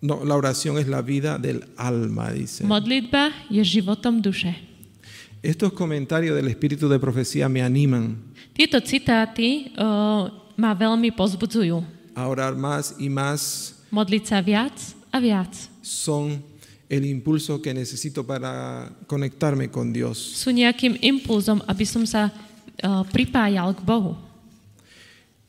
[0.00, 2.62] No, la oración es la vida del alma, dice.
[2.64, 4.54] Modlitba je životom duše.
[5.42, 8.29] Estos comentarios del espíritu de profecía me animan
[8.60, 11.80] Tieto citáty o, ma veľmi pozbudzujú.
[12.12, 13.72] a orar más y más.
[13.88, 14.76] Modliť sa viac
[15.08, 15.48] a viac.
[15.80, 16.36] Son
[16.92, 20.20] el impulso que necesito para conectarme con Dios.
[20.20, 22.28] Sú nejakým impulzom, aby som sa
[22.84, 24.12] o, pripájal k Bohu.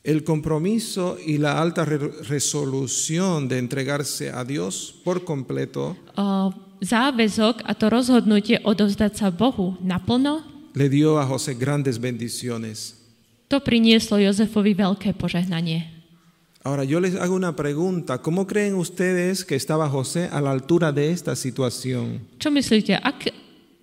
[0.07, 7.67] El compromiso y la alta re- resolución de entregarse a Dios por completo O, záväzok
[7.67, 13.00] a to rozhodnutie odovzdať sa Bohu naplno, le dio a José grandes bendiciones.
[13.51, 15.83] To prinieslo Jozefovi veľké požehnanie.
[16.63, 18.21] Ahora yo les hago una pregunta.
[18.21, 22.23] ¿Cómo creen ustedes que estaba José a la altura de esta situación?
[22.39, 23.27] Čo myslíte, ak,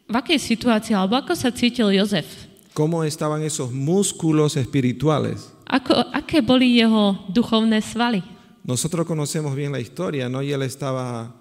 [0.09, 2.48] v akej situácii, alebo ako sa cítil Jozef?
[2.72, 5.52] ¿Cómo estaban esos músculos espirituales?
[5.66, 8.22] Ako, aké boli jeho duchovné svaly?
[8.64, 10.40] Nosotros conocemos bien la historia, ¿no?
[10.40, 11.35] Y él estaba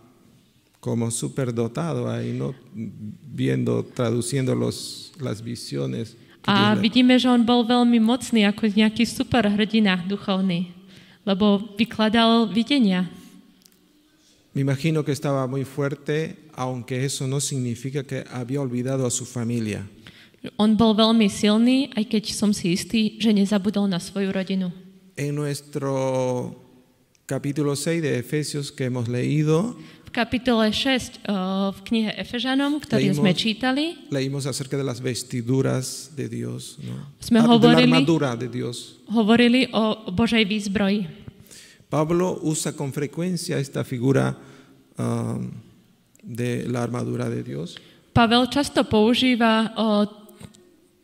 [0.82, 2.56] como superdotado ahí, ¿no?
[2.74, 6.18] Viendo, traduciendo los, las visiones.
[6.48, 10.72] A vidíme, že on bol veľmi mocný, ako nejaký super hrdina duchovný,
[11.28, 13.12] lebo vykladal videnia.
[14.56, 19.28] Me imagino que estaba muy fuerte, aunque eso no significa que había olvidado a su
[19.28, 19.86] familia.
[20.56, 24.72] On bol veľmi silný, aj keď som si istý, že nezabudol na svoju rodinu.
[25.20, 25.94] En nuestro
[27.28, 29.76] capítulo 6 de Efesios que hemos leído,
[30.18, 31.30] V kapitole 6 eh,
[31.70, 37.06] v knihe Efežanom, ktorý Leímos- sme čítali, leímos acerca de las vestiduras de Dios, ¿no?
[37.22, 38.98] Sme Ah, de la hovorili- armadura de Dios.
[39.14, 41.06] hovorili o Božej výzbroji.
[41.86, 44.34] Pablo usa con frecuencia esta figura
[44.98, 45.54] um,
[46.26, 47.78] de la armadura de Dios.
[48.10, 50.02] Pavel často používa o,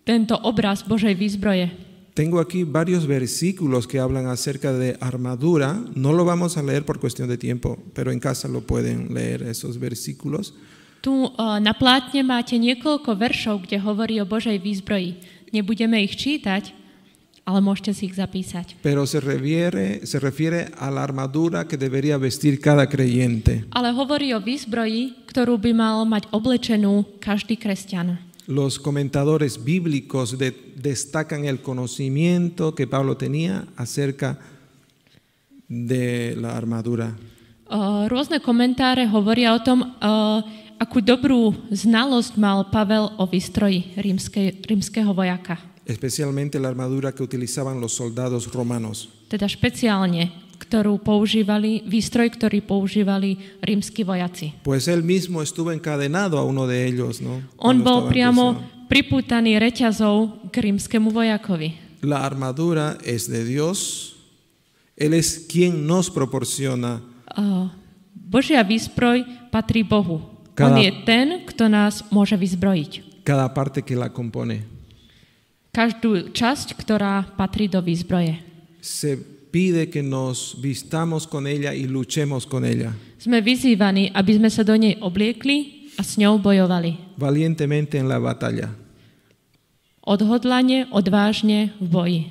[0.02, 1.70] tento obraz Božej výzbroje.
[2.14, 5.82] Tengo aquí varios versículos que hablan acerca de armadura.
[5.96, 9.42] No lo vamos a leer por cuestión de tiempo, pero en casa lo pueden leer
[9.42, 10.54] esos versículos.
[11.02, 15.20] Tu eh, na plátne máte niekoľko veršov, kde hovorí o Božej výzbroji.
[15.52, 16.72] Nebudeme ich čítať,
[17.44, 18.80] ale môžete si ich zapísať.
[18.80, 23.68] Pero se refiere, se refiere a la armadura que debería vestir cada creyente.
[23.76, 28.16] Ale hovorí o výzbroji, ktorú by mal mať oblečenú každý kresťan.
[28.48, 34.38] Los comentadores bíblicos de- destacan el conocimiento que Pablo tenía acerca
[35.70, 37.16] de la armadura.
[37.70, 40.44] O, Rôzne komentáre hovoria o tom, o,
[40.78, 45.58] akú dobrú znalosť mal Pavel o výstroji rímskej, rímskeho vojaka.
[45.86, 49.10] especialmente la armadura que utilizaban los soldados romanos.
[49.28, 50.32] Teda špeciálne,
[50.74, 54.58] ktorú používali, výstroj, ktorý používali rímsky vojaci.
[54.66, 57.46] Pues él mismo estuvo encadenado a uno de ellos, ¿no?
[57.62, 58.90] On bol priamo prisión.
[58.90, 61.78] pripútaný reťazou k rímskemu vojakovi.
[62.02, 64.18] La armadura es de Dios.
[64.98, 67.06] Él es quien nos proporciona
[67.38, 67.70] O,
[68.14, 70.26] Božia výzbroj patrí Bohu.
[70.54, 73.22] On Cada- je ten, kto nás môže vyzbrojiť.
[73.22, 74.66] cada parte que la compone.
[75.70, 78.42] Každú časť, ktorá patrí do výzbroje.
[78.82, 79.18] Se
[79.54, 84.66] pide que nos vistamos con ella y luchemos con ella, Sme vyzývaní, aby sme sa
[84.66, 87.14] do nej obliekli a s ňou bojovali.
[87.22, 88.74] valientemente en la batalla.
[90.04, 92.22] Odhodlane, odvážne v boji.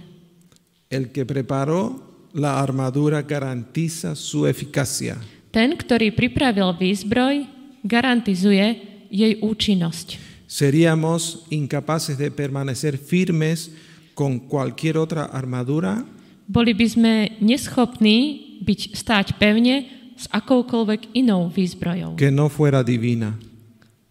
[0.92, 1.96] El que preparó
[2.34, 5.16] la armadura garantiza su eficacia.
[5.48, 7.48] Ten, ktorý pripravil výzbroj,
[7.84, 8.66] garantizuje
[9.08, 10.20] jej účinnosť.
[10.44, 13.72] ¿Seríamos incapaces de permanecer firmes
[14.12, 16.04] con cualquier otra armadura?
[16.52, 18.16] Boli by sme neschopní
[18.60, 19.88] byť stáť pevne
[20.20, 22.20] s akoukoľvek inou výzbrojou.
[22.20, 23.40] que no fuera divina.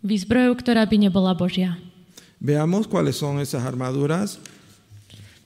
[0.02, 1.78] Výzbrojou, ktorá by nebola Božia.
[2.42, 4.42] Veamos cuáles son esas armaduras.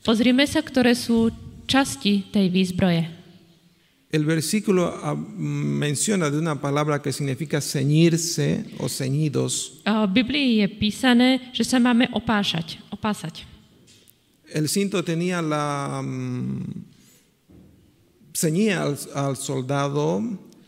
[0.08, 1.27] Pozrime sa, ktoré sú
[1.67, 3.03] časti tej výzbroje.
[4.15, 9.84] El versículo ah, menciona de una palabra que significa ceñirse o ceñidos.
[9.84, 13.43] V Biblii je písané, že sa máme opášať, opásať.
[14.53, 16.86] El cinto tenía la mm,
[18.34, 20.21] ceñía al, al soldado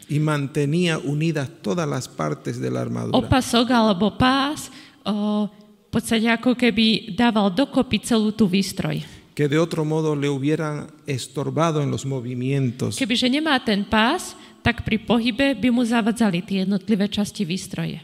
[0.10, 3.18] y mantenía unidas todas las partes de la armadura.
[3.18, 4.72] Opasok alebo pás
[5.04, 9.04] o, v podstate ako keby dával dokopy celú tú výstroj.
[9.38, 12.98] que de otro modo le hubieran estorbado en los movimientos.
[12.98, 14.34] Kebyže nemá ten pás,
[14.66, 18.02] tak pri pohybe by mu zavadzali tie jednotlivé časti výstroje.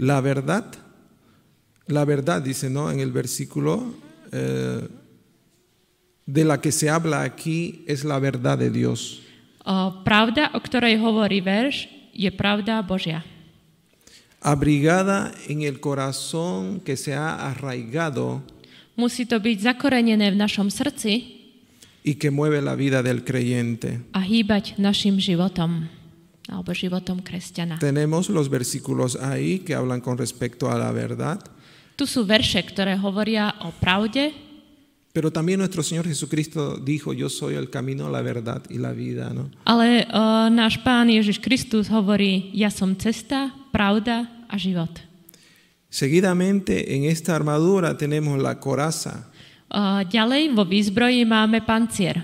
[0.00, 0.64] La verdad,
[1.92, 2.88] la verdad dice, ¿no?
[2.88, 3.84] En el versículo
[4.36, 4.84] eh,
[6.26, 9.22] de la que se habla aquí es la verdad de Dios.
[9.64, 13.24] O, pravda, o ktorej hovorí verš, je pravda Božia.
[14.44, 18.44] Abrigada en el corazón que se ha arraigado
[18.96, 21.36] Musí to byť zakorenené v našom srdci
[22.00, 24.00] y que mueve la vida del creyente.
[24.16, 25.84] a hýbať našim životom
[26.48, 27.76] alebo životom kresťana.
[27.76, 31.42] Tenemos los versículos ahí que hablan con respecto a la verdad,
[31.96, 34.32] Tu sú verše, ktoré hovoria o pravde,
[35.16, 39.32] pero también nuestro Señor Jesucristo dijo, yo soy el camino, la verdad y la vida,
[39.32, 39.48] ¿no?
[39.64, 44.92] ale o, náš pán Ježiš Kristus hovorí, ja som cesta, pravda a život.
[45.88, 49.32] Seguidamente en esta armadura tenemos la coraza,
[49.66, 52.22] Uh, ďalej vo výzbroji máme pancier.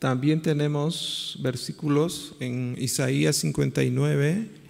[0.00, 4.63] También tenemos versículos en Isaías 59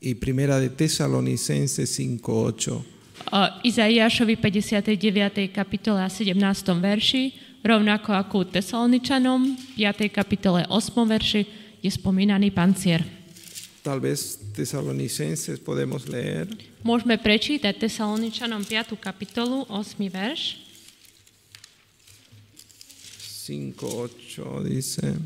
[0.00, 2.70] y Primera de Tesalonicenses 5:8.
[2.72, 5.48] Uh, Izaiášovi 59.
[5.52, 6.80] kapitole a 17.
[6.80, 7.32] verši,
[7.64, 10.08] rovnako ako u Tesaloničanom, 5.
[10.08, 11.08] kapitole 8.
[11.08, 11.44] verši,
[11.82, 13.04] je spomínaný pancier.
[13.82, 16.46] Tal vez Tesalonicenses podemos leer.
[16.82, 18.96] Môžeme prečítať Tesaloničanom 5.
[18.96, 20.10] kapitolu, 8.
[20.10, 20.68] verš.
[23.48, 25.16] 5:8 dice,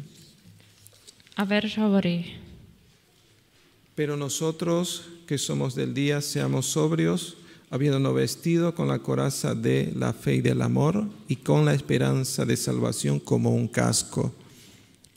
[1.36, 2.38] A verš hovorí,
[3.94, 7.36] pero nosotros que somos del día seamos sobrios,
[7.70, 12.44] habiéndonos vestido con la coraza de la fe y del amor y con la esperanza
[12.44, 14.32] de salvación como un casco.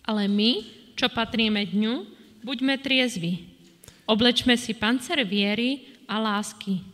[0.06, 0.62] ale my,
[0.94, 2.06] čo patríme dňu,
[2.46, 3.42] buďme triezvi.
[4.06, 6.86] Oblečme si pancer viery a lásky.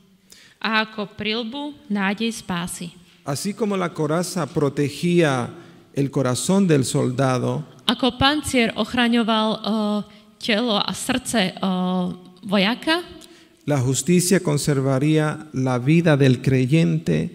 [0.63, 2.95] A ako prilbu nádej spásy.
[3.27, 5.51] Así como la coraza protegía
[5.93, 9.99] el corazón del soldado, Ako pancier ochraňoval uh,
[10.41, 12.09] telo a srdce uh,
[12.41, 13.05] vojaka,
[13.69, 17.29] la justicia conservaría la vida del creyente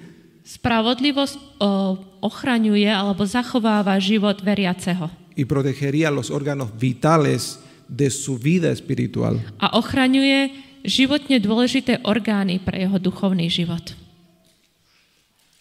[0.46, 5.10] spravodlivosť uh, ochraňuje alebo zachováva život veriaceho.
[5.36, 9.38] y protegería los órganos vitales de su vida espiritual.
[9.60, 10.50] A ochraňuje
[10.82, 13.94] životne dôležité orgány pre jeho duchovný život.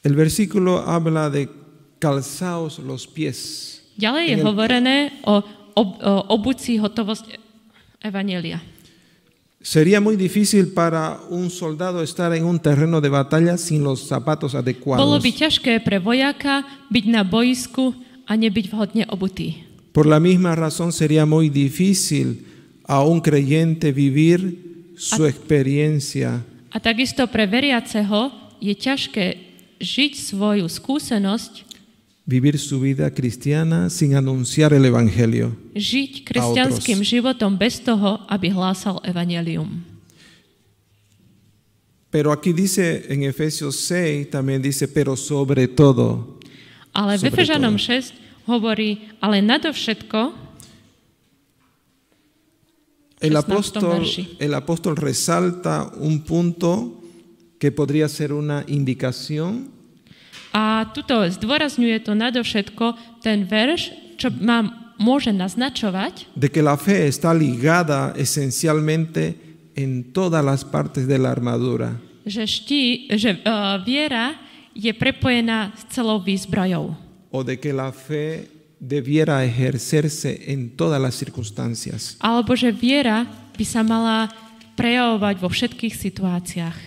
[0.06, 1.50] El versículo habla de
[2.00, 3.82] calzaos los pies.
[3.98, 5.42] Ďalej je hovorené o,
[5.76, 6.00] ob,
[6.32, 7.38] obuci hotovosť
[8.02, 8.64] Evanelia.
[9.66, 14.54] Sería muy difícil para un soldado estar en un terreno de batalla sin los zapatos
[14.54, 15.24] Bolo adecuados.
[15.26, 16.64] by ťažké pre vojaka
[16.94, 17.98] byť na boisku
[18.30, 19.66] a nebyť vhodne obutý.
[19.90, 22.46] Por la misma razón sería muy difícil
[22.86, 24.54] a un creyente vivir
[24.96, 26.46] su experiencia
[26.76, 29.26] A takisto pre veriaceho je ťažké
[29.80, 31.65] žiť svoju skúsenosť,
[32.26, 35.54] vivir su vida cristiana sin anunciar el Evangelio.
[35.78, 39.86] žiť kresťanským životom bez toho, aby hlásal evanelium.
[42.10, 46.40] Pero aquí dice en Efesios 6, también dice, pero sobre todo.
[46.96, 47.84] Ale v Sobre Efežanom to.
[47.92, 50.48] 6 hovorí, ale nadovšetko
[53.20, 54.00] El 16 apóstol,
[54.40, 57.02] el apóstol resalta un punto
[57.60, 59.75] que podría ser una indicación
[60.56, 67.12] A tuto zdôrazňuje to nadovšetko ten verš, čo nám môže naznačovať, de que la fe
[67.12, 69.36] está ligada esencialmente
[69.76, 72.00] en todas las partes de la armadura.
[72.24, 74.40] že, ští, že uh, viera
[74.72, 76.96] je prepojená s celou výzbrojou.
[77.36, 78.48] o de que la fe
[78.80, 82.16] debiera ejercerse en todas las circunstancias.
[82.24, 83.28] Alebo že viera
[83.60, 84.32] by sa mala
[84.80, 86.78] prejavovať vo všetkých situáciách.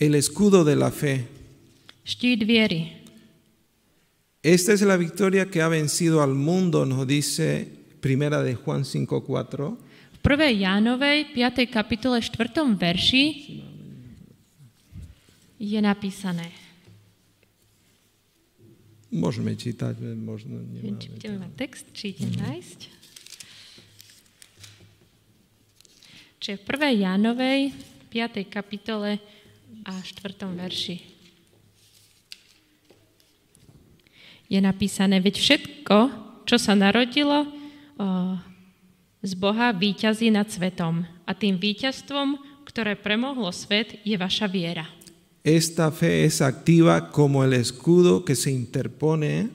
[0.00, 1.41] El escudo de la fe.
[2.02, 3.02] Štít viery.
[4.42, 7.68] Esta es la victoria que ha vencido al mundo, nos dice
[8.00, 9.78] Primera de Juan 5:4.
[10.12, 10.50] V 1.
[10.50, 11.66] Jánovej 5.
[11.70, 12.74] kapitole 4.
[12.74, 13.24] verši
[15.62, 16.50] je napísané.
[19.14, 21.16] Môžeme čítať, možno Neviem, či nemáme.
[21.20, 22.80] budeme mať text, či idem nájsť.
[26.42, 26.98] Čiže v 1.
[26.98, 27.60] Jánovej
[28.10, 28.42] 5.
[28.50, 29.22] kapitole
[29.86, 30.50] a 4.
[30.58, 31.11] verši
[34.52, 35.96] je napísané, veď všetko,
[36.44, 37.48] čo sa narodilo
[39.24, 41.08] z Boha, víťazí nad svetom.
[41.24, 42.36] A tým víťazstvom,
[42.68, 44.84] ktoré premohlo svet, je vaša viera.
[45.42, 49.50] Esta fe es activa como el escudo que se interpone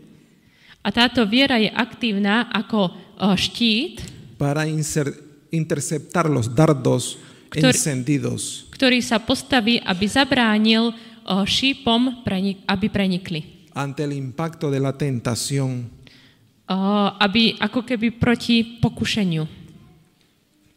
[0.84, 2.92] A táto viera je aktívna ako
[3.36, 4.04] štít,
[4.40, 4.64] para
[5.52, 7.20] interceptar los dardos
[7.52, 8.68] Ktorý- encendidos.
[8.72, 10.92] ktorý sa postaví, aby zabránil
[11.28, 12.24] šípom,
[12.68, 13.57] aby prenikli.
[13.78, 15.94] Ante el impacto de la tentación.
[16.68, 19.46] O, aby ako keby proti pokušeniu.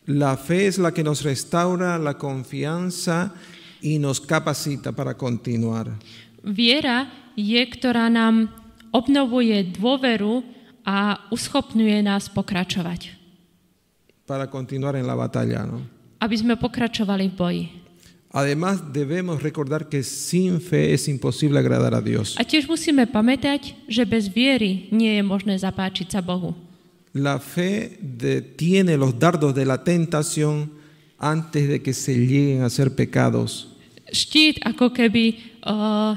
[0.07, 3.33] La fe es la que nos restaura la confianza
[3.81, 5.97] y nos capacita para continuar.
[6.45, 8.53] Viera je, ktorá nám
[8.93, 10.43] obnovuje dôveru
[10.85, 13.17] a uschopňuje nás pokračovať.
[14.27, 15.83] Para continuar en la batalla, ¿no?
[16.21, 17.65] Aby sme pokračovali v boji.
[18.31, 22.39] Además, debemos recordar que sin fe es imposible agradar a Dios.
[22.39, 26.55] A tiež musíme pamätať, že bez viery nie je možné zapáčiť sa Bohu.
[27.11, 30.71] La fe detiene los dardos de la tentación
[31.19, 33.67] antes de que se lleguen a ser pecados.
[34.15, 35.35] Štít ako keby
[35.67, 36.15] uh,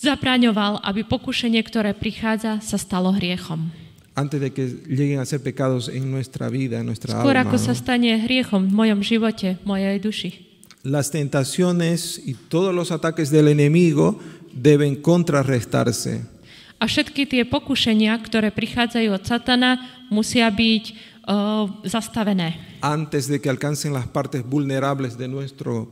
[0.00, 3.68] zabraňoval, aby pokušenie, ktoré prichádza, sa stalo hriechom.
[4.16, 7.52] Antes de que lleguen a ser pecados en nuestra vida, en nuestra Skôr alma.
[7.52, 7.80] ako sa ¿no?
[7.84, 10.45] stane hriechom v mojom živote, mojej duši.
[10.86, 14.18] Las tentaciones y todos los ataques del enemigo
[14.54, 16.22] deben contrarrestarse.
[16.76, 19.80] A všetky tie pokušenia, ktoré prichádzajú od satana,
[20.12, 20.84] musia byť
[21.24, 25.88] uh, zastavené, antes de que alcancen las partes vulnerables de nuestro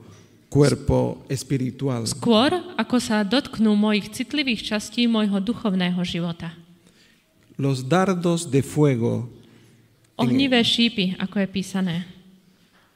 [0.53, 2.05] cuerpo espiritual.
[2.05, 6.53] skôr ako sa dotknú mojich citlivých častí môjho duchovného života.
[7.57, 9.27] Los dardos de fuego
[10.15, 11.97] Ohnivé šípy, ako je písané.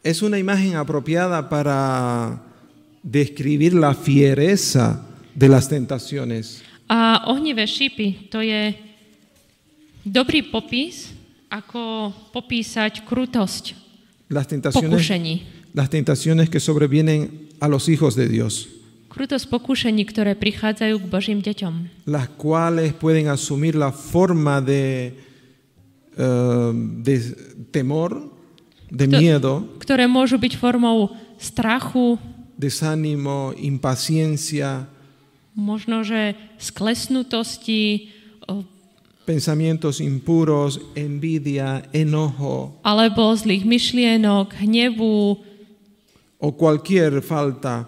[0.03, 2.41] Es una imagen apropiada para
[3.03, 6.63] describir la fiereza de las tentaciones.
[6.89, 8.73] A ohnivé šípy, to je
[10.05, 11.13] dobrý popis,
[11.49, 13.77] ako popísať krutosť
[14.29, 15.35] Las tentaciones, pokušení.
[15.75, 18.69] las tentaciones que sobrevienen a los hijos de Dios,
[19.09, 22.05] Krutosť pokušení, ktoré prichádzajú k Božím deťom.
[22.07, 25.13] las cuales pueden asumir la forma de,
[26.13, 26.71] eh,
[27.05, 27.15] de
[27.73, 28.21] temor,
[28.89, 32.17] de miedo, Ktoré môžu byť formou strachu,
[32.59, 34.89] desánimo, impaciencia,
[35.55, 38.11] možno, že sklesnutosti,
[39.25, 45.37] pensamientos impuros, envidia, enojo alebo zlých myšlienok, hnevu,
[46.41, 47.85] o cualquier falta.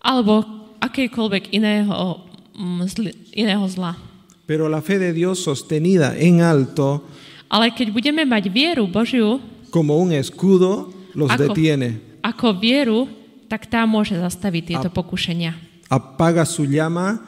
[0.00, 0.44] alebo
[0.80, 2.24] akékoľvek iného,
[2.56, 3.96] mm, zl- iného zla.
[4.44, 7.04] Pero la fe de Dios sostenida en alto
[7.50, 11.54] Ale keď budeme mať vieru Božiu como un escudo los Ako?
[11.54, 13.08] detiene, ako vieru,
[13.48, 15.54] tak tá môže zastaviť tieto pokušenia.
[15.90, 17.18] apaga su llama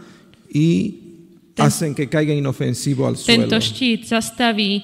[0.53, 0.99] y
[1.55, 3.49] Ten- hacen que caiga inofensivo al suelo.
[3.49, 4.83] Tento štít zastaví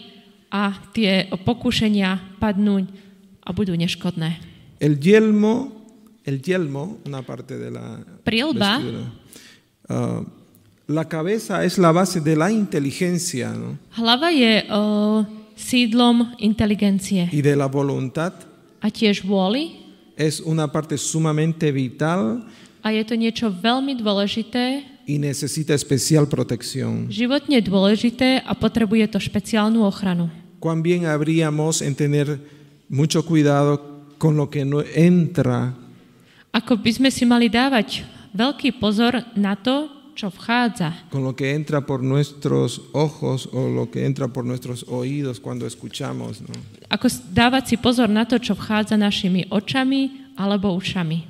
[0.50, 2.82] a tie pokušenia padnú
[3.44, 4.40] a budú neškodné.
[4.80, 5.72] El yelmo,
[6.24, 8.80] el yelmo, una parte de la vestidura,
[9.88, 10.20] ah,
[10.88, 13.76] la cabeza es la base de la inteligencia ¿no?
[13.96, 15.24] Hlava je o,
[15.58, 18.32] sídlom inteligencie y de la voluntad.
[18.78, 22.46] a tiež vôly Es una parte sumamente vital
[22.82, 27.10] a je to niečo veľmi dôležité, y necesita especial protección.
[27.10, 30.30] životne dôležité a potrebuje to špeciálnu ochranu.
[30.62, 32.38] Cuán bien habríamos en tener
[32.88, 33.78] mucho cuidado
[34.18, 35.74] con lo que no entra
[36.54, 38.02] Ako by sme si mali dávať
[38.32, 39.97] veľký pozor na to.
[41.10, 45.66] Con lo que entra por nuestros ojos o lo que entra por nuestros oídos cuando
[45.66, 46.40] escuchamos.
[46.42, 46.50] ¿no?
[46.90, 51.24] Ako dávať si pozor na to, čo vchádza našimi očami alebo ušami.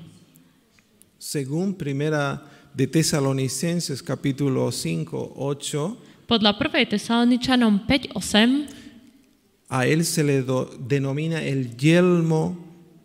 [1.19, 2.41] Según primera
[2.75, 6.93] de Tesalonicenses capítulo 5, 8, Podľa 1.
[6.95, 8.69] Tesaloničanom 5.8
[9.69, 12.57] a él se le do- denomina el yelmo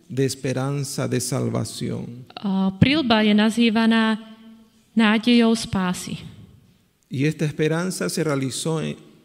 [0.07, 2.23] de esperanza de salvación.
[2.35, 4.32] a, prílba je nazývaná
[4.95, 6.17] nádejou spásy.
[7.09, 8.81] Y esta esperanza se realizó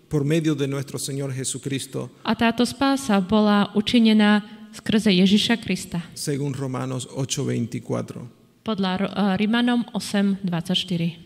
[0.09, 6.01] por medio de nuestro Señor Jesucristo, A táto spása bola učinená skrze Ježiša Krista.
[6.15, 8.29] según Romanos 8:24.
[8.65, 11.17] Podľa a, Rimanom 8.24.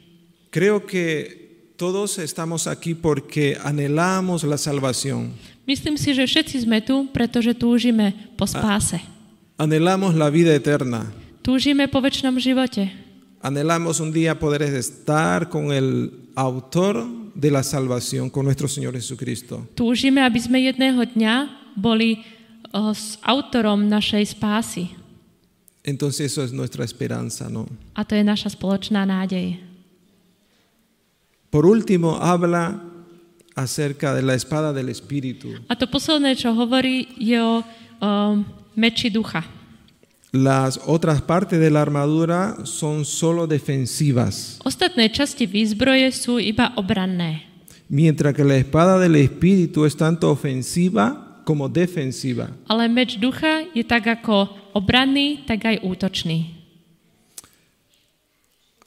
[0.51, 5.34] Creo que todos estamos aquí porque anhelamos la salvación,
[5.66, 8.99] Myslím si, že všetci sme tu, pretože túžime po spáse.
[9.59, 11.11] anhelamos la vida eterna,
[11.43, 12.90] Túžime po väčšnom živote.
[13.43, 19.66] Anhelamos un día poder estar con el autor de la salvación, con nuestro Señor Jesucristo.
[19.74, 22.22] Túžime, aby sme jedného dňa boli
[22.70, 24.95] o, s autorom našej spásy.
[25.82, 27.66] Entonces eso es nuestra esperanza, ¿no?
[27.99, 29.59] A to je naša spoločná nádej.
[31.51, 32.80] Por último, habla
[33.59, 35.59] acerca de la espada del Espíritu.
[35.68, 37.61] A to posledné, čo hovorí, je o,
[38.01, 38.11] o
[38.78, 39.43] meči ducha.
[40.33, 47.45] Las otras partes de la armadura son solo defensivas, Ostatné časti výzbroje sú iba obranné.
[47.93, 52.49] mientras que la espada del Espíritu es tanto ofensiva como defensiva.
[52.66, 56.57] Ale meč ducha je tak ako obranný, tak aj útočný.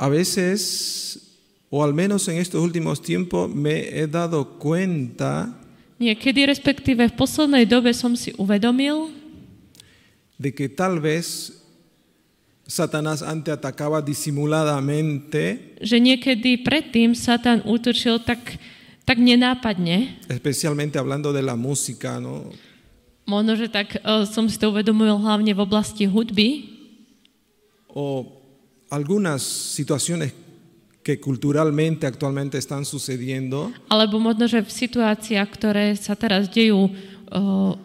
[0.02, 1.22] A veces,
[1.70, 5.54] o al menos en estos últimos tiempos, me he dado cuenta
[6.02, 9.14] Niekedy, respektíve v poslednej dobe som si uvedomil,
[10.40, 11.54] de que tal vez
[12.66, 18.58] Satanás antes atacaba disimuladamente, že niekedy predtým Satan útočil tak,
[19.06, 20.18] tak nenápadne.
[20.28, 22.50] especialmente hablando de la música, ¿no?
[23.26, 26.74] Možno, že tak uh, som si to uvedomil hlavne v oblasti hudby,
[27.96, 28.28] o
[28.90, 30.34] algunas situaciones
[31.06, 37.78] que culturalmente actualmente están sucediendo, alebo možno, že v situáciách, ktoré sa teraz dejú uh,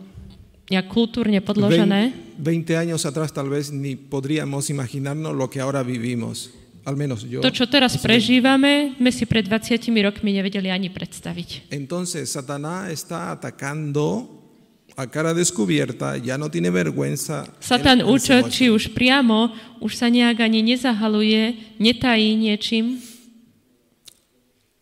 [0.71, 5.83] nejak kultúrne podložené, Vein- 20 años atrás tal vez ni podríamos imaginarnos lo que ahora
[5.83, 6.51] vivimos,
[6.87, 7.43] al menos yo.
[7.43, 11.69] to, čo teraz prežívame, sme si pred 20 rokmi nevedeli ani predstaviť.
[11.75, 14.39] Entonces Satanás está atacando
[14.97, 17.45] a cara descubierta, ya no tiene vergüenza.
[17.45, 18.49] en- Satan muerte.
[18.49, 23.01] či už priamo, už sa nejak ani nezahaluje, netají niečím.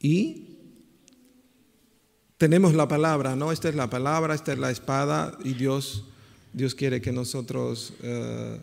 [0.01, 0.48] Y
[2.39, 3.51] tenemos la palabra, ¿no?
[3.53, 6.05] Esta es la palabra, esta es la espada y Dios,
[6.53, 8.59] Dios quiere que nosotros eh,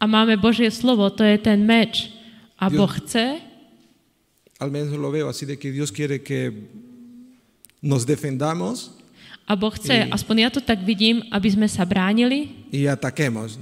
[0.00, 2.08] A máme Božie slovo, to je ten meč.
[2.56, 3.40] A Dios- Boh chce,
[4.58, 6.68] al menos lo veo así de que Dios quiere que
[7.82, 8.92] nos defendamos
[9.46, 13.58] a Boh chce, I- aspoň ja to tak vidím, aby sme sa bránili y ataquemos.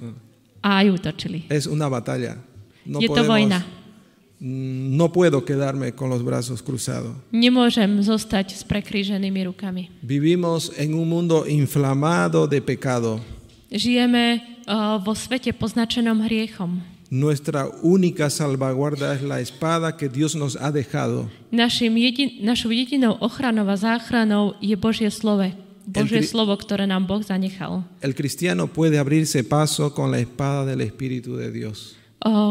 [0.63, 1.47] a aj útočili.
[1.49, 2.37] Es una batalla.
[2.85, 3.63] No, Je to vojna.
[4.41, 7.13] Mm, no puedo quedarme con los brazos cruzados.
[7.35, 9.91] Nemôžem zostať s prekríženými rukami.
[10.03, 13.21] Vivimos en un mundo inflamado de pecado.
[13.69, 16.81] Žijeme uh, vo svete poznačenom hriechom.
[17.09, 21.29] Nuestra única salvaguarda es la espada que Dios nos ha dejado.
[21.49, 25.49] Našim jedin, našou jedinou ochranou a záchranou je Božie slovo.
[25.89, 27.81] Božie kri- slovo, ktoré nám Boh zanechal.
[28.05, 31.97] El cristiano puede abrirse paso con la espada del Espíritu de Dios.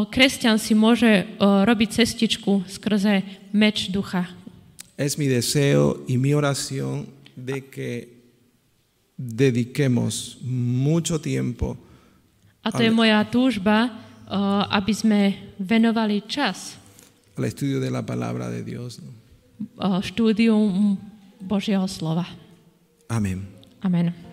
[0.08, 4.24] Kresťan si môže robiť cestičku skrze meč ducha.
[4.98, 7.06] Es mi deseo y mi oración
[7.36, 8.08] de que
[9.14, 11.78] dediquemos mucho tiempo
[12.66, 13.88] A to je moja túžba,
[14.74, 15.20] aby sme
[15.56, 16.78] venovali čas
[17.38, 18.98] al estudio de la palabra de Dios.
[18.98, 20.02] ¿no?
[20.02, 20.98] štúdium
[21.40, 22.26] Božieho slova.
[23.08, 23.46] Amén.
[23.80, 24.27] Amen.